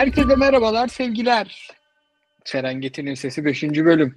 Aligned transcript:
Herkese 0.00 0.36
merhabalar, 0.36 0.88
sevgiler. 0.88 1.68
Serengeti'nin 2.44 3.14
Sesi 3.14 3.44
5. 3.44 3.62
bölüm. 3.62 4.14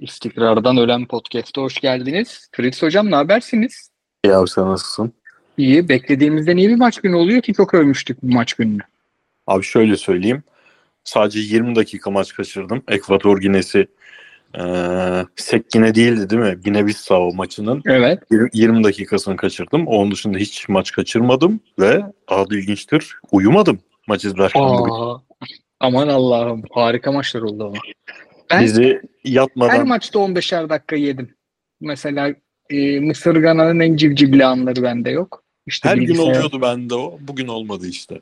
İstikrardan 0.00 0.76
Ölen 0.76 1.06
Podcast'a 1.06 1.62
hoş 1.62 1.80
geldiniz. 1.80 2.48
Fritz 2.52 2.82
Hocam 2.82 3.10
ne 3.10 3.14
habersiniz? 3.14 3.90
İyi 4.24 4.34
abi 4.34 4.48
sen 4.48 4.64
nasılsın? 4.64 5.12
İyi. 5.56 5.88
Beklediğimizden 5.88 6.56
iyi 6.56 6.68
bir 6.68 6.76
maç 6.76 7.00
günü 7.00 7.16
oluyor 7.16 7.42
ki 7.42 7.54
çok 7.54 7.74
övmüştük 7.74 8.22
bu 8.22 8.32
maç 8.32 8.54
gününü. 8.54 8.82
Abi 9.46 9.62
şöyle 9.62 9.96
söyleyeyim. 9.96 10.42
Sadece 11.04 11.38
20 11.38 11.76
dakika 11.76 12.10
maç 12.10 12.34
kaçırdım. 12.34 12.82
Ekvator 12.88 13.40
Ginesi 13.40 13.86
ee, 14.58 15.24
Sek 15.36 15.74
yine 15.74 15.94
değildi 15.94 16.30
değil 16.30 16.42
mi? 16.42 16.58
Yine 16.64 16.86
Bissau 16.86 17.34
maçının 17.34 17.82
Evet. 17.86 18.18
20 18.52 18.84
dakikasını 18.84 19.36
kaçırdım. 19.36 19.86
Onun 19.86 20.10
dışında 20.10 20.38
hiç 20.38 20.68
maç 20.68 20.92
kaçırmadım 20.92 21.60
ve 21.78 22.02
adı 22.28 22.58
ilginçtir 22.58 23.16
uyumadım 23.32 23.80
maç 24.08 24.24
izlerken 24.24 24.62
bugün. 24.62 25.22
Aman 25.80 26.08
Allah'ım. 26.08 26.62
Harika 26.70 27.12
maçlar 27.12 27.42
oldu 27.42 27.64
ama. 27.64 27.76
Ben 28.50 28.64
Bizi 28.64 28.82
her 28.82 29.00
yatmadan 29.24 29.88
maçta 29.88 30.18
15'er 30.18 30.68
dakika 30.68 30.96
yedim. 30.96 31.34
Mesela 31.80 32.34
e, 32.70 33.00
Mısır 33.00 33.36
Gana'nın 33.36 33.80
en 33.80 33.96
civcivli 33.96 34.44
anları 34.44 34.82
bende 34.82 35.10
yok. 35.10 35.42
İşte 35.66 35.88
her 35.88 35.96
gün 35.96 36.06
bilgisayar- 36.06 36.20
oluyordu 36.22 36.62
bende 36.62 36.94
o. 36.94 37.18
Bugün 37.20 37.48
olmadı 37.48 37.86
işte. 37.88 38.20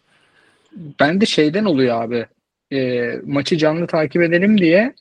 Ben 1.00 1.20
de 1.20 1.26
şeyden 1.26 1.64
oluyor 1.64 2.02
abi. 2.02 2.26
E, 2.72 3.10
maçı 3.26 3.56
canlı 3.58 3.86
takip 3.86 4.22
edelim 4.22 4.58
diye 4.58 4.94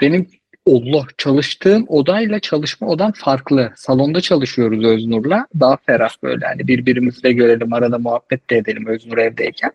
benim 0.00 0.26
Allah 0.70 1.06
çalıştığım 1.18 1.84
odayla 1.88 2.40
çalışma 2.40 2.88
odam 2.88 3.12
farklı. 3.12 3.72
Salonda 3.76 4.20
çalışıyoruz 4.20 4.84
Öznur'la. 4.84 5.46
Daha 5.60 5.76
ferah 5.76 6.14
böyle. 6.22 6.46
Hani 6.46 6.68
birbirimizle 6.68 7.32
görelim 7.32 7.72
arada 7.72 7.98
muhabbet 7.98 8.50
de 8.50 8.56
edelim 8.56 8.86
Öznur 8.86 9.18
evdeyken. 9.18 9.72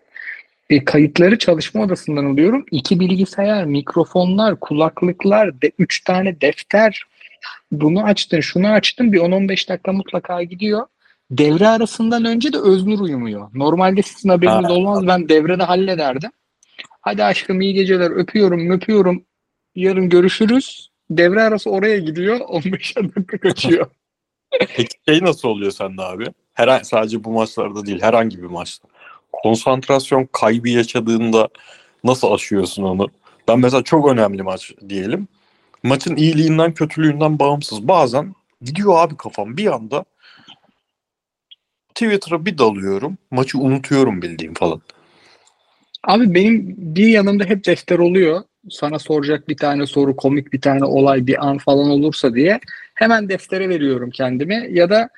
E, 0.69 0.85
kayıtları 0.85 1.37
çalışma 1.37 1.83
odasından 1.83 2.25
alıyorum. 2.25 2.65
İki 2.71 2.99
bilgisayar, 2.99 3.65
mikrofonlar, 3.65 4.59
kulaklıklar, 4.59 5.61
de, 5.61 5.71
üç 5.79 6.03
tane 6.03 6.41
defter. 6.41 7.03
Bunu 7.71 8.03
açtın, 8.03 8.39
şunu 8.39 8.67
açtın. 8.67 9.13
Bir 9.13 9.19
10-15 9.19 9.69
dakika 9.69 9.93
mutlaka 9.93 10.43
gidiyor. 10.43 10.85
Devre 11.31 11.67
arasından 11.67 12.25
önce 12.25 12.53
de 12.53 12.57
Öznur 12.57 12.99
uyumuyor. 12.99 13.49
Normalde 13.53 14.01
sizin 14.01 14.29
haberiniz 14.29 14.69
Ha. 14.69 14.73
olmaz. 14.73 15.07
Ben 15.07 15.29
devrede 15.29 15.63
hallederdim. 15.63 16.31
Hadi 17.01 17.23
aşkım 17.23 17.61
iyi 17.61 17.73
geceler 17.73 18.11
öpüyorum 18.11 18.71
öpüyorum. 18.71 19.23
Yarın 19.75 20.09
görüşürüz. 20.09 20.89
Devre 21.09 21.41
arası 21.41 21.69
oraya 21.69 21.97
gidiyor. 21.97 22.39
15 22.47 22.95
dakika 22.95 23.37
kaçıyor. 23.37 23.87
Peki 24.75 24.97
şey 25.07 25.21
nasıl 25.21 25.47
oluyor 25.49 25.71
sende 25.71 26.01
abi? 26.01 26.25
Her, 26.53 26.79
sadece 26.79 27.23
bu 27.23 27.31
maçlarda 27.31 27.85
değil 27.85 28.01
herhangi 28.01 28.37
bir 28.41 28.47
maçta. 28.47 28.87
Konsantrasyon 29.31 30.29
kaybı 30.31 30.69
yaşadığında 30.69 31.49
nasıl 32.03 32.31
aşıyorsun 32.31 32.83
onu? 32.83 33.07
Ben 33.47 33.59
mesela 33.59 33.83
çok 33.83 34.09
önemli 34.09 34.43
maç 34.43 34.73
diyelim. 34.89 35.27
Maçın 35.83 36.15
iyiliğinden 36.15 36.73
kötülüğünden 36.73 37.39
bağımsız. 37.39 37.87
Bazen 37.87 38.35
gidiyor 38.61 38.93
abi 38.97 39.17
kafam 39.17 39.57
bir 39.57 39.73
anda 39.73 40.05
Twitter'a 41.95 42.45
bir 42.45 42.57
dalıyorum. 42.57 43.17
Maçı 43.31 43.57
unutuyorum 43.57 44.21
bildiğim 44.21 44.53
falan. 44.53 44.81
Abi 46.03 46.33
benim 46.33 46.75
bir 46.77 47.07
yanımda 47.07 47.43
hep 47.43 47.65
defter 47.65 47.99
oluyor. 47.99 48.43
Sana 48.69 48.99
soracak 48.99 49.49
bir 49.49 49.57
tane 49.57 49.85
soru, 49.85 50.15
komik 50.15 50.53
bir 50.53 50.61
tane 50.61 50.85
olay, 50.85 51.27
bir 51.27 51.47
an 51.47 51.57
falan 51.57 51.89
olursa 51.89 52.35
diye 52.35 52.59
hemen 52.95 53.29
deftere 53.29 53.69
veriyorum 53.69 54.09
kendimi. 54.09 54.67
Ya 54.71 54.89
da 54.89 55.09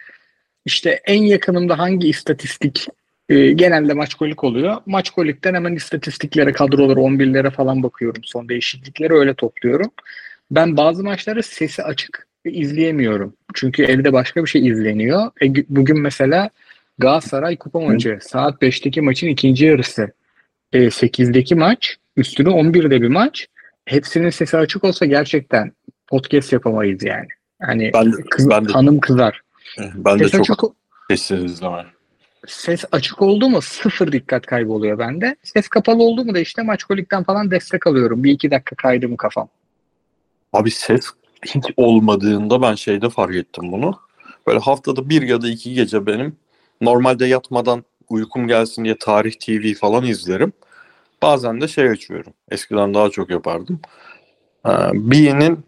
işte 0.66 1.02
en 1.06 1.24
yakınımda 1.24 1.80
hangi 1.80 2.08
istatistik 2.08 2.88
e, 3.32 3.52
genelde 3.52 3.94
maçkolik 3.94 4.44
oluyor. 4.44 4.78
Maçkolikten 4.86 5.54
hemen 5.54 5.76
istatistiklere, 5.76 6.52
kadrolara, 6.52 7.00
11'lere 7.00 7.52
falan 7.52 7.84
bakıyorum. 7.84 8.22
Son 8.24 8.50
değişiklikleri 8.50 9.14
öyle 9.14 9.34
topluyorum. 9.34 9.92
Ben 10.52 10.78
bazı 10.78 11.04
maçları 11.04 11.44
sesi 11.44 11.84
açık 11.84 12.28
ve 12.46 12.52
izleyemiyorum. 12.52 13.34
Çünkü 13.54 13.84
evde 13.84 14.14
başka 14.14 14.44
bir 14.44 14.50
şey 14.50 14.68
izleniyor. 14.68 15.32
E, 15.42 15.46
gü- 15.46 15.66
bugün 15.70 16.02
mesela 16.02 16.50
Galatasaray 16.98 17.58
kupa 17.58 17.80
maçı. 17.80 18.20
Saat 18.22 18.62
5'teki 18.62 19.02
maçın 19.02 19.28
ikinci 19.28 19.66
yarısı. 19.66 20.12
E, 20.74 20.90
8'deki 20.90 21.56
maç. 21.56 21.98
Üstüne 22.18 22.50
11'de 22.50 23.02
bir 23.02 23.08
maç. 23.08 23.48
Hepsinin 23.86 24.30
sesi 24.30 24.58
açık 24.58 24.84
olsa 24.84 25.06
gerçekten 25.06 25.72
podcast 26.08 26.54
yapamayız 26.54 27.04
yani. 27.04 27.28
Hani 27.62 27.92
Ben 27.94 28.14
de, 28.14 28.18
kız, 28.32 28.50
ben 28.50 28.68
de, 28.68 28.72
hanım 28.74 29.00
kızar. 29.00 29.42
ben 29.96 30.20
de 30.20 30.24
Ses 30.24 30.32
çok 30.32 30.64
açık, 30.64 30.76
sessiz 31.10 31.44
izleme. 31.44 31.86
Ses 32.48 32.86
açık 32.92 33.22
oldu 33.22 33.50
mu 33.50 33.62
sıfır 33.62 34.12
dikkat 34.12 34.46
kayboluyor 34.46 35.00
bende. 35.00 35.36
Ses 35.44 35.68
kapalı 35.68 36.04
oldu 36.04 36.26
mu 36.26 36.36
da 36.36 36.40
işte 36.40 36.62
maçkolikten 36.62 37.24
falan 37.24 37.52
destek 37.52 37.88
alıyorum. 37.88 38.24
Bir 38.24 38.32
iki 38.32 38.52
dakika 38.52 38.76
kaydı 38.76 39.10
mı 39.10 39.18
kafam. 39.18 39.50
Abi 40.54 40.72
ses 40.72 41.06
hiç 41.46 41.66
olmadığında 41.78 42.62
ben 42.62 42.76
şeyde 42.76 43.10
fark 43.10 43.36
ettim 43.36 43.72
bunu. 43.72 44.00
Böyle 44.48 44.60
haftada 44.60 45.10
bir 45.10 45.22
ya 45.22 45.42
da 45.42 45.50
iki 45.50 45.74
gece 45.74 46.06
benim 46.06 46.36
normalde 46.82 47.26
yatmadan 47.26 47.84
uykum 48.10 48.48
gelsin 48.48 48.84
diye 48.84 48.98
Tarih 48.98 49.34
TV 49.34 49.74
falan 49.80 50.06
izlerim. 50.06 50.54
Bazen 51.22 51.62
de 51.62 51.68
şey 51.68 51.90
açıyorum. 51.90 52.34
Eskiden 52.52 52.94
daha 52.94 53.10
çok 53.10 53.30
yapardım. 53.30 53.80
Ee, 54.66 54.70
Bean'in 54.94 55.60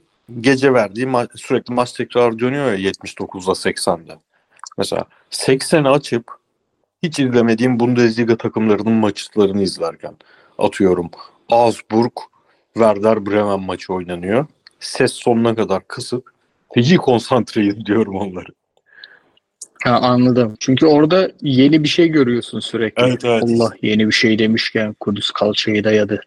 gece 0.42 0.74
verdiği 0.74 1.06
ma- 1.06 1.38
sürekli 1.38 1.74
maç 1.74 1.94
tekrar 1.94 2.40
dönüyor 2.40 2.66
ya 2.66 2.76
79'da 2.92 3.52
80'de. 3.52 4.18
Mesela 4.78 5.06
80'i 5.32 5.90
açıp 5.90 6.43
hiç 7.04 7.20
izlemediğim 7.20 7.80
Bundesliga 7.80 8.38
takımlarının 8.38 8.94
maçlarını 8.94 9.62
izlerken 9.62 10.14
atıyorum. 10.58 11.12
Augsburg 11.50 12.12
Werder 12.74 13.26
Bremen 13.26 13.60
maçı 13.60 13.94
oynanıyor. 13.94 14.46
Ses 14.80 15.14
sonuna 15.14 15.56
kadar 15.56 15.88
kısık. 15.88 16.34
Feci 16.74 16.98
konsantre 16.98 17.86
diyorum 17.86 18.16
onları. 18.16 18.50
Ha, 19.84 20.00
anladım. 20.02 20.56
Çünkü 20.60 20.86
orada 20.86 21.32
yeni 21.42 21.84
bir 21.84 21.90
şey 21.90 22.08
görüyorsun 22.08 22.60
sürekli. 22.60 23.04
Evet, 23.04 23.26
evet. 23.26 23.44
Allah 23.44 23.72
yeni 23.82 24.08
bir 24.08 24.14
şey 24.14 24.40
demişken 24.40 24.94
Kudüs 25.00 25.32
kalçayı 25.32 25.84
dayadı. 25.84 26.22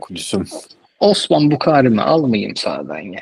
Kudüs'üm. 0.00 0.46
Osman 1.00 1.50
Bukari'mi 1.50 2.02
almayayım 2.02 2.56
sağdan 2.56 2.98
ya. 2.98 3.20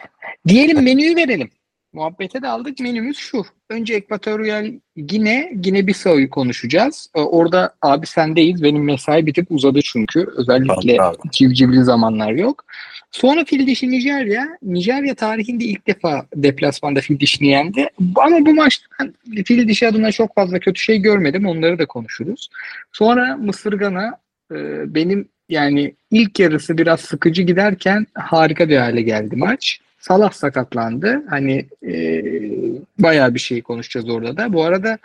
Diyelim 0.49 0.83
menüyü 0.85 1.17
verelim. 1.17 1.51
Muhabbete 1.93 2.43
de 2.43 2.49
aldık. 2.49 2.81
Menümüz 2.81 3.17
şu. 3.17 3.45
Önce 3.71 3.95
Ekvatoryal 3.95 4.73
Gine, 4.97 5.53
Gine 5.61 5.87
Bissau'yu 5.87 6.31
konuşacağız. 6.31 7.11
Ee, 7.15 7.21
Orada 7.21 7.75
abi 7.83 8.07
sendeyiz. 8.07 8.63
Benim 8.63 8.85
mesai 8.85 9.27
bir 9.27 9.35
tık 9.35 9.51
uzadı 9.51 9.81
çünkü. 9.83 10.27
Özellikle 10.37 10.97
Tamam, 10.97 11.17
civcivli 11.33 11.85
zamanlar 11.85 12.33
yok. 12.33 12.65
Sonra 13.11 13.45
fil 13.45 13.67
dişi 13.67 13.91
Nijerya. 13.91 14.49
Nijerya 14.63 15.15
tarihinde 15.15 15.65
ilk 15.65 15.87
defa 15.87 16.27
deplasmanda 16.37 17.01
fil 17.01 17.21
dişini 17.21 17.49
yendi. 17.49 17.89
Ama 18.17 18.47
bu 18.47 18.55
maçta 18.55 18.87
ben 19.01 19.15
fil 19.45 19.69
dişi 19.69 19.89
adına 19.89 20.13
çok 20.13 20.35
fazla 20.35 20.59
kötü 20.59 20.81
şey 20.81 20.99
görmedim. 20.99 21.47
Onları 21.47 21.79
da 21.79 21.87
konuşuruz. 21.87 22.49
Sonra 22.93 23.37
Mısır 23.37 23.73
Gana 23.73 24.19
e, 24.53 24.57
benim 24.95 25.29
yani 25.49 25.95
ilk 26.11 26.41
yarısı 26.41 26.79
biraz 26.79 27.01
sıkıcı 27.01 27.43
giderken 27.43 28.07
harika 28.15 28.69
bir 28.69 28.77
hale 28.77 29.03
geldi 29.03 29.37
maç. 29.37 29.81
Salah 30.01 30.33
sakatlandı. 30.33 31.23
Hani 31.31 31.67
e, 31.87 32.23
bayağı 32.99 33.35
bir 33.35 33.41
şey 33.41 33.63
konuşacağız 33.63 34.09
orada 34.09 34.37
da. 34.37 34.53
Bu 34.53 34.65
arada 34.65 34.99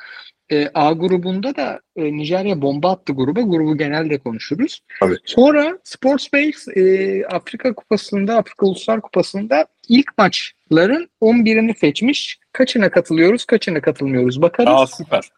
e, 0.52 0.70
A 0.74 0.92
grubunda 0.92 1.56
da 1.56 1.80
e, 1.96 2.04
Nijerya 2.04 2.62
bomba 2.62 2.92
attı 2.92 3.14
gruba. 3.14 3.42
Grubu 3.42 3.78
genelde 3.78 4.18
konuşuruz. 4.18 4.82
Tabii. 5.00 5.18
Sonra 5.26 5.78
Sportsbase 5.84 6.72
e, 6.76 7.26
Afrika 7.26 7.74
Kupası'nda, 7.74 8.38
Afrika 8.38 8.66
Uluslar 8.66 9.02
Kupası'nda 9.02 9.66
ilk 9.88 10.18
maçların 10.18 11.10
11'ini 11.22 11.78
seçmiş. 11.78 12.40
Kaçına 12.52 12.90
katılıyoruz, 12.90 13.46
kaçına 13.46 13.82
katılmıyoruz 13.82 14.42
bakarız. 14.42 14.74
Aa 14.74 14.88
süper. 14.88 15.30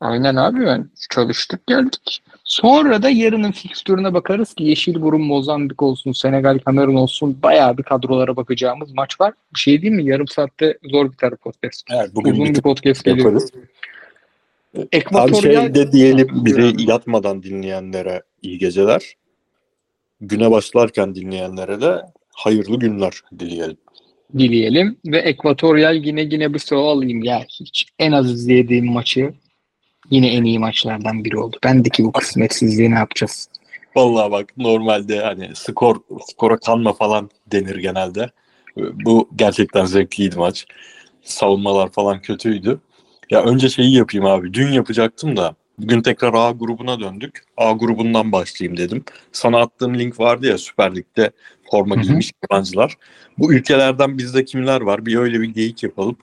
Aynen 0.00 0.36
abi 0.36 0.66
ben 0.66 0.90
çalıştık 1.10 1.66
geldik. 1.66 2.22
Sonra 2.54 3.02
da 3.02 3.10
yarının 3.10 3.52
fikstürüne 3.52 4.14
bakarız 4.14 4.54
ki 4.54 4.64
Yeşilburun, 4.64 5.20
Mozambik 5.22 5.82
olsun, 5.82 6.12
Senegal, 6.12 6.58
Kamerun 6.58 6.94
olsun 6.94 7.38
bayağı 7.42 7.78
bir 7.78 7.82
kadrolara 7.82 8.36
bakacağımız 8.36 8.92
maç 8.92 9.20
var. 9.20 9.32
Bir 9.54 9.60
şey 9.60 9.82
değil 9.82 9.92
mi? 9.92 10.04
Yarım 10.04 10.28
saatte 10.28 10.78
zor 10.84 11.12
biter 11.12 11.36
podcast. 11.36 11.82
Evet, 11.90 12.10
bugün 12.14 12.32
Uzun 12.32 12.44
bir 12.44 12.54
bir 12.54 12.62
podcast 12.62 13.04
geliyor. 13.04 13.26
yaparız. 13.26 13.52
Abi 14.76 14.86
Ekvatoryal 14.92 15.62
şey 15.62 15.74
de 15.74 15.92
diyelim 15.92 16.28
bir 16.44 16.56
de 16.56 16.82
yatmadan 16.92 17.42
dinleyenlere 17.42 18.22
iyi 18.42 18.58
geceler. 18.58 19.14
Güne 20.20 20.50
başlarken 20.50 21.14
dinleyenlere 21.14 21.80
de 21.80 22.02
hayırlı 22.30 22.78
günler 22.78 23.12
dileyelim. 23.38 23.76
dileyelim 24.38 24.96
ve 25.06 25.18
Ekvatoryal 25.18 25.94
yine 25.94 26.22
yine 26.22 26.54
bir 26.54 26.58
soru 26.58 26.80
alayım 26.80 27.22
ya. 27.22 27.44
Hiç 27.60 27.86
en 27.98 28.12
az 28.12 28.30
izlediğim 28.30 28.92
maçı 28.92 29.34
yine 30.10 30.34
en 30.34 30.44
iyi 30.44 30.58
maçlardan 30.58 31.24
biri 31.24 31.38
oldu. 31.38 31.56
Bendeki 31.64 32.04
bu 32.04 32.12
kısmetsizliği 32.12 32.90
ne 32.90 32.94
yapacağız? 32.94 33.48
Vallahi 33.96 34.30
bak 34.30 34.52
normalde 34.56 35.20
hani 35.20 35.50
skor 35.54 35.96
skora 36.26 36.56
kanma 36.56 36.92
falan 36.92 37.30
denir 37.52 37.76
genelde. 37.76 38.30
Bu 38.76 39.28
gerçekten 39.36 39.84
zevkliydi 39.84 40.36
maç. 40.38 40.66
Savunmalar 41.22 41.92
falan 41.92 42.20
kötüydü. 42.20 42.80
Ya 43.30 43.42
önce 43.42 43.68
şeyi 43.68 43.94
yapayım 43.94 44.26
abi. 44.26 44.54
Dün 44.54 44.72
yapacaktım 44.72 45.36
da 45.36 45.54
Bugün 45.78 46.02
tekrar 46.02 46.34
A 46.34 46.50
grubuna 46.50 47.00
döndük. 47.00 47.42
A 47.56 47.72
grubundan 47.72 48.32
başlayayım 48.32 48.76
dedim. 48.76 49.04
Sana 49.32 49.60
attığım 49.60 49.98
link 49.98 50.20
vardı 50.20 50.46
ya 50.46 50.58
Süper 50.58 50.96
Lig'de 50.96 51.30
forma 51.70 51.94
giymiş 51.94 52.32
yabancılar. 52.42 52.94
Bu 53.38 53.54
ülkelerden 53.54 54.18
bizde 54.18 54.44
kimler 54.44 54.80
var? 54.80 55.06
Bir 55.06 55.16
öyle 55.16 55.40
bir 55.40 55.48
geyik 55.48 55.82
yapalım. 55.82 56.16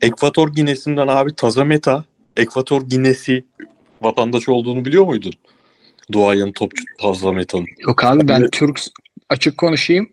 Ekvator 0.00 0.48
Ginesi'nden 0.48 1.08
abi 1.08 1.34
Tazameta, 1.34 2.04
Ekvator 2.36 2.82
Ginesi 2.82 3.44
vatandaşı 4.02 4.52
olduğunu 4.52 4.84
biliyor 4.84 5.04
muydun? 5.04 5.32
Duayen 6.12 6.52
topçu 6.52 6.84
Tazameta'nın. 7.00 7.66
Yok 7.78 8.04
abi 8.04 8.28
ben. 8.28 8.50
Türk 8.50 8.80
açık 9.28 9.58
konuşayım. 9.58 10.08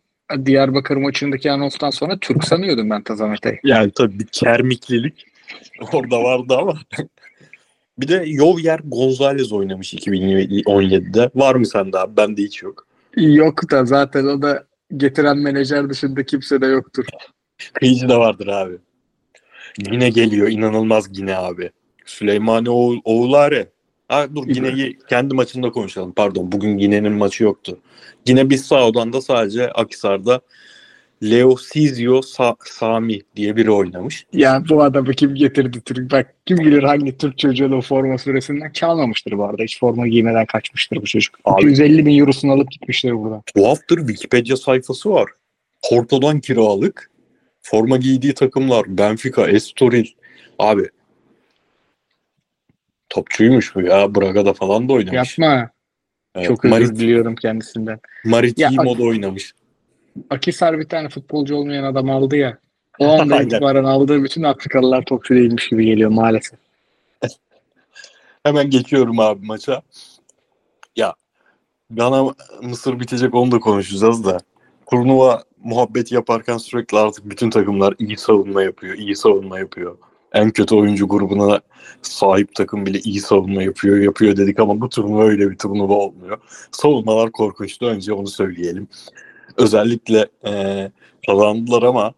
Diyarbakır 0.45 0.97
maçındaki 0.97 1.51
anonstan 1.51 1.89
sonra 1.89 2.18
Türk 2.21 2.44
sanıyordum 2.44 2.89
ben 2.89 3.03
Tazameta'yı. 3.03 3.59
Yani 3.63 3.91
tabii 3.95 4.19
bir 4.19 4.27
kermiklilik 4.27 5.25
orada 5.94 6.23
vardı 6.23 6.57
ama. 6.57 6.79
bir 7.97 8.07
de 8.07 8.25
Javier 8.25 8.79
Gonzalez 8.85 9.51
oynamış 9.51 9.94
2017'de. 9.94 11.29
Var 11.35 11.56
mı 11.56 11.65
sende 11.65 12.00
abi? 12.00 12.17
Bende 12.17 12.44
hiç 12.44 12.63
yok. 12.63 12.88
Yok 13.15 13.71
da 13.71 13.85
zaten 13.85 14.25
o 14.25 14.41
da 14.41 14.63
getiren 14.97 15.38
menajer 15.38 15.89
dışında 15.89 16.25
kimse 16.25 16.62
de 16.62 16.65
yoktur. 16.65 17.06
Kıyıcı 17.74 18.09
da 18.09 18.19
vardır 18.19 18.47
abi. 18.47 18.77
Yine 19.91 20.09
geliyor. 20.09 20.47
inanılmaz 20.47 21.19
yine 21.19 21.38
abi. 21.38 21.71
Süleymane 22.06 22.69
Oğul, 22.69 23.00
Oğulare. 23.06 23.68
Ha, 24.07 24.36
dur 24.36 24.48
Gine'yi 24.48 24.98
kendi 25.09 25.33
maçında 25.33 25.71
konuşalım. 25.71 26.12
Pardon 26.15 26.51
bugün 26.51 26.77
Gine'nin 26.77 27.12
maçı 27.13 27.44
yoktu. 27.44 27.77
Gine 28.25 28.50
Bissau'dan 28.50 29.13
da 29.13 29.21
sadece 29.21 29.71
Akisar'da 29.71 30.42
Leo 31.24 31.56
Sizio 31.57 32.18
Sa- 32.19 32.56
Sami 32.65 33.19
diye 33.36 33.56
biri 33.56 33.71
oynamış. 33.71 34.25
Ya 34.33 34.63
bu 34.69 34.83
adamı 34.83 35.12
kim 35.13 35.36
getirdi 35.36 35.81
Türk? 35.86 36.12
Bak 36.12 36.36
kim 36.45 36.57
bilir 36.57 36.83
hangi 36.83 37.18
Türk 37.18 37.38
çocuğun 37.38 37.71
o 37.71 37.81
forma 37.81 38.18
süresinden 38.18 38.71
çalmamıştır 38.71 39.38
bu 39.38 39.44
arada. 39.45 39.63
Hiç 39.63 39.80
forma 39.80 40.07
giymeden 40.07 40.45
kaçmıştır 40.45 40.98
bu 40.98 41.06
çocuk. 41.06 41.36
Abi- 41.45 41.62
250 41.62 42.06
bin 42.06 42.19
eurosunu 42.19 42.51
alıp 42.51 42.71
gitmiştir 42.71 43.12
buradan. 43.12 43.44
Tuhaftır 43.56 43.98
Wikipedia 43.98 44.57
sayfası 44.57 45.09
var. 45.12 45.31
Porto'dan 45.89 46.39
kiralık. 46.39 47.12
Forma 47.62 47.98
giydiği 47.98 48.33
takımlar 48.33 48.98
Benfica, 48.98 49.48
Estoril. 49.48 50.06
Abi 50.59 50.89
topçuymuş 53.11 53.75
bu 53.75 53.81
ya. 53.81 54.15
Braga'da 54.15 54.53
falan 54.53 54.89
da 54.89 54.93
oynamış. 54.93 55.39
Yapma. 55.39 55.69
Evet, 56.35 56.47
Çok 56.47 56.65
özür 56.65 56.75
Marit- 56.75 56.95
diliyorum 56.95 57.35
kendisinden. 57.35 57.99
Maritimo'da 58.25 59.03
oynamış. 59.03 59.53
Akisar 60.29 60.79
bir 60.79 60.89
tane 60.89 61.09
futbolcu 61.09 61.55
olmayan 61.55 61.83
adam 61.83 62.09
aldı 62.09 62.35
ya. 62.35 62.57
O 62.99 63.07
anda 63.21 63.41
itibaren 63.41 63.83
aldığı 63.83 64.23
bütün 64.23 64.43
Afrikalılar 64.43 65.05
topçu 65.05 65.35
değilmiş 65.35 65.69
gibi 65.69 65.85
geliyor 65.85 66.09
maalesef. 66.09 66.59
Hemen 68.43 68.69
geçiyorum 68.69 69.19
abi 69.19 69.45
maça. 69.45 69.81
Ya 70.95 71.13
Gana 71.89 72.33
Mısır 72.61 72.99
bitecek 72.99 73.35
onu 73.35 73.51
da 73.51 73.59
konuşacağız 73.59 74.25
da. 74.25 74.37
Turnuva 74.91 75.43
muhabbet 75.63 76.11
yaparken 76.11 76.57
sürekli 76.57 76.97
artık 76.97 77.29
bütün 77.29 77.49
takımlar 77.49 77.95
iyi 77.99 78.17
savunma 78.17 78.63
yapıyor, 78.63 78.95
iyi 78.95 79.15
savunma 79.15 79.59
yapıyor. 79.59 79.97
En 80.33 80.51
kötü 80.51 80.75
oyuncu 80.75 81.07
grubuna 81.07 81.61
sahip 82.01 82.55
takım 82.55 82.85
bile 82.85 82.99
iyi 82.99 83.19
savunma 83.19 83.63
yapıyor, 83.63 83.97
yapıyor 83.97 84.37
dedik 84.37 84.59
ama 84.59 84.81
bu 84.81 84.89
turnuva 84.89 85.23
öyle 85.23 85.51
bir 85.51 85.57
turnuva 85.57 85.93
olmuyor. 85.93 86.37
Savunmalar 86.71 87.31
korkunçtu 87.31 87.85
önce 87.85 88.13
onu 88.13 88.27
söyleyelim. 88.27 88.87
Özellikle 89.57 90.27
eee 90.45 90.91
kazandılar 91.25 91.83
ama 91.83 92.13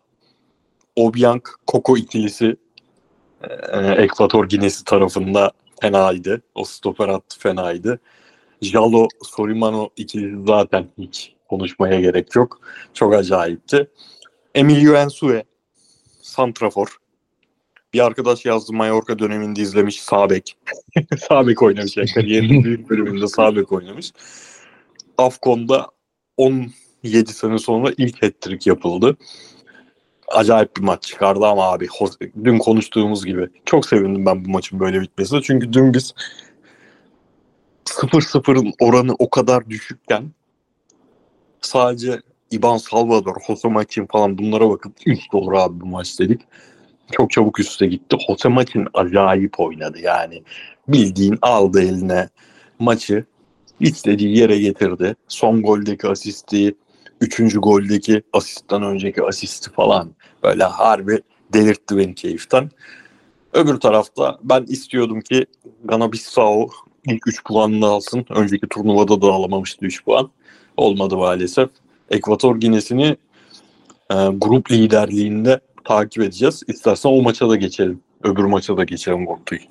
Obiang 0.96 1.42
Koko 1.68 1.98
ikilisi 1.98 2.56
eee 3.74 3.96
Ekvator 3.98 4.50
Ginesi 4.50 4.86
tarafında 4.86 5.52
fenaydı. 5.82 6.42
O 6.56 6.64
stoper 6.64 7.08
attı 7.10 7.40
fenaydı. 7.40 8.00
Jalo 8.62 9.08
Sorimano 9.24 9.90
ikilisi 9.98 10.46
zaten 10.48 10.88
hiç 10.98 11.34
konuşmaya 11.50 12.02
gerek 12.02 12.36
yok. 12.36 12.60
Çok 12.94 13.14
acayipti. 13.14 13.90
Emilio 14.56 14.94
Ensue 14.96 15.44
Santrafor. 16.22 16.98
Bir 17.94 18.06
arkadaş 18.06 18.46
yazdı 18.46 18.74
Mallorca 18.74 19.20
döneminde 19.20 19.62
izlemiş 19.62 20.02
Sabek. 20.02 20.58
Sabek 21.30 21.62
oynamış. 21.62 21.98
Yani 21.98 22.14
kariyerinin 22.14 22.64
büyük 22.64 22.90
bölümünde 22.90 23.28
Sabek 23.28 23.72
oynamış. 23.72 24.12
Afcon'da 25.18 25.88
17 26.38 26.74
sene 27.34 27.58
sonra 27.58 27.94
ilk 27.98 28.24
hat-trick 28.24 28.70
yapıldı. 28.70 29.18
Acayip 30.28 30.78
bir 30.78 30.82
maç 30.82 31.04
çıkardı 31.04 31.46
ama 31.46 31.72
abi 31.72 31.88
dün 32.44 32.58
konuştuğumuz 32.58 33.26
gibi 33.26 33.50
çok 33.66 33.86
sevindim 33.86 34.26
ben 34.26 34.46
bu 34.46 34.50
maçın 34.50 34.80
böyle 34.80 35.02
bitmesine. 35.02 35.42
Çünkü 35.42 35.74
dün 35.74 35.94
biz 35.94 36.14
0-0'ın 37.86 38.74
oranı 38.80 39.16
o 39.20 39.30
kadar 39.30 39.70
düşükken 39.70 40.32
sadece 41.62 42.22
Iban 42.52 42.78
Salvador, 42.78 43.36
Jose 43.48 43.68
Makin 43.68 44.06
falan 44.06 44.38
bunlara 44.38 44.70
bakıp 44.70 44.94
üst 45.06 45.34
olur 45.34 45.54
abi 45.54 45.82
bu 45.82 45.86
maç 45.86 46.20
dedik. 46.20 46.42
Çok 47.12 47.32
çabuk 47.32 47.60
üste 47.60 47.88
gitti. 47.88 48.18
Jose 48.28 48.50
Makin 48.50 48.88
acayip 48.94 49.60
oynadı 49.60 50.00
yani. 50.00 50.44
Bildiğin 50.88 51.38
aldı 51.42 51.82
eline 51.82 52.30
maçı 52.80 53.26
istediği 53.80 54.38
yere 54.38 54.60
getirdi. 54.60 55.16
Son 55.28 55.62
goldeki 55.62 56.08
asisti, 56.08 56.76
üçüncü 57.22 57.60
goldeki 57.60 58.22
asistten 58.34 58.84
önceki 58.84 59.24
asisti 59.24 59.72
falan 59.72 60.12
böyle 60.44 60.64
harbi 60.64 61.22
delirtti 61.54 61.98
beni 61.98 62.16
keyiften. 62.16 62.70
Öbür 63.54 63.80
tarafta 63.80 64.40
ben 64.44 64.64
istiyordum 64.64 65.22
ki 65.22 65.46
Gana 65.84 66.12
Bissau 66.12 66.70
ilk 67.06 67.28
3 67.28 67.44
puanını 67.44 67.86
alsın. 67.86 68.26
Önceki 68.30 68.68
turnuvada 68.68 69.22
da 69.22 69.28
alamamıştı 69.28 69.86
3 69.86 70.06
puan. 70.06 70.30
Olmadı 70.78 71.18
maalesef. 71.18 71.70
Ekvator 72.10 72.60
Ginesi'ni 72.60 73.18
e, 74.12 74.16
grup 74.32 74.72
liderliğinde 74.72 75.60
takip 75.84 76.24
edeceğiz. 76.24 76.64
İstersen 76.68 77.10
o 77.10 77.22
maça 77.22 77.50
da 77.50 77.56
geçelim. 77.56 78.02
Öbür 78.24 78.44
maça 78.44 78.78
da 78.78 78.84
geçelim 78.84 79.26
Gortu'yu. 79.26 79.62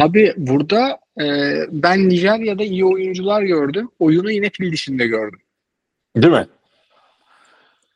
Abi 0.00 0.34
burada 0.36 0.98
e, 1.20 1.56
ben 1.70 2.08
Nijerya'da 2.08 2.64
iyi 2.64 2.84
oyuncular 2.84 3.42
gördüm. 3.42 3.88
Oyunu 3.98 4.30
yine 4.30 4.50
fil 4.50 4.72
dişinde 4.72 5.06
gördüm. 5.06 5.40
Değil 6.16 6.32
mi? 6.32 6.46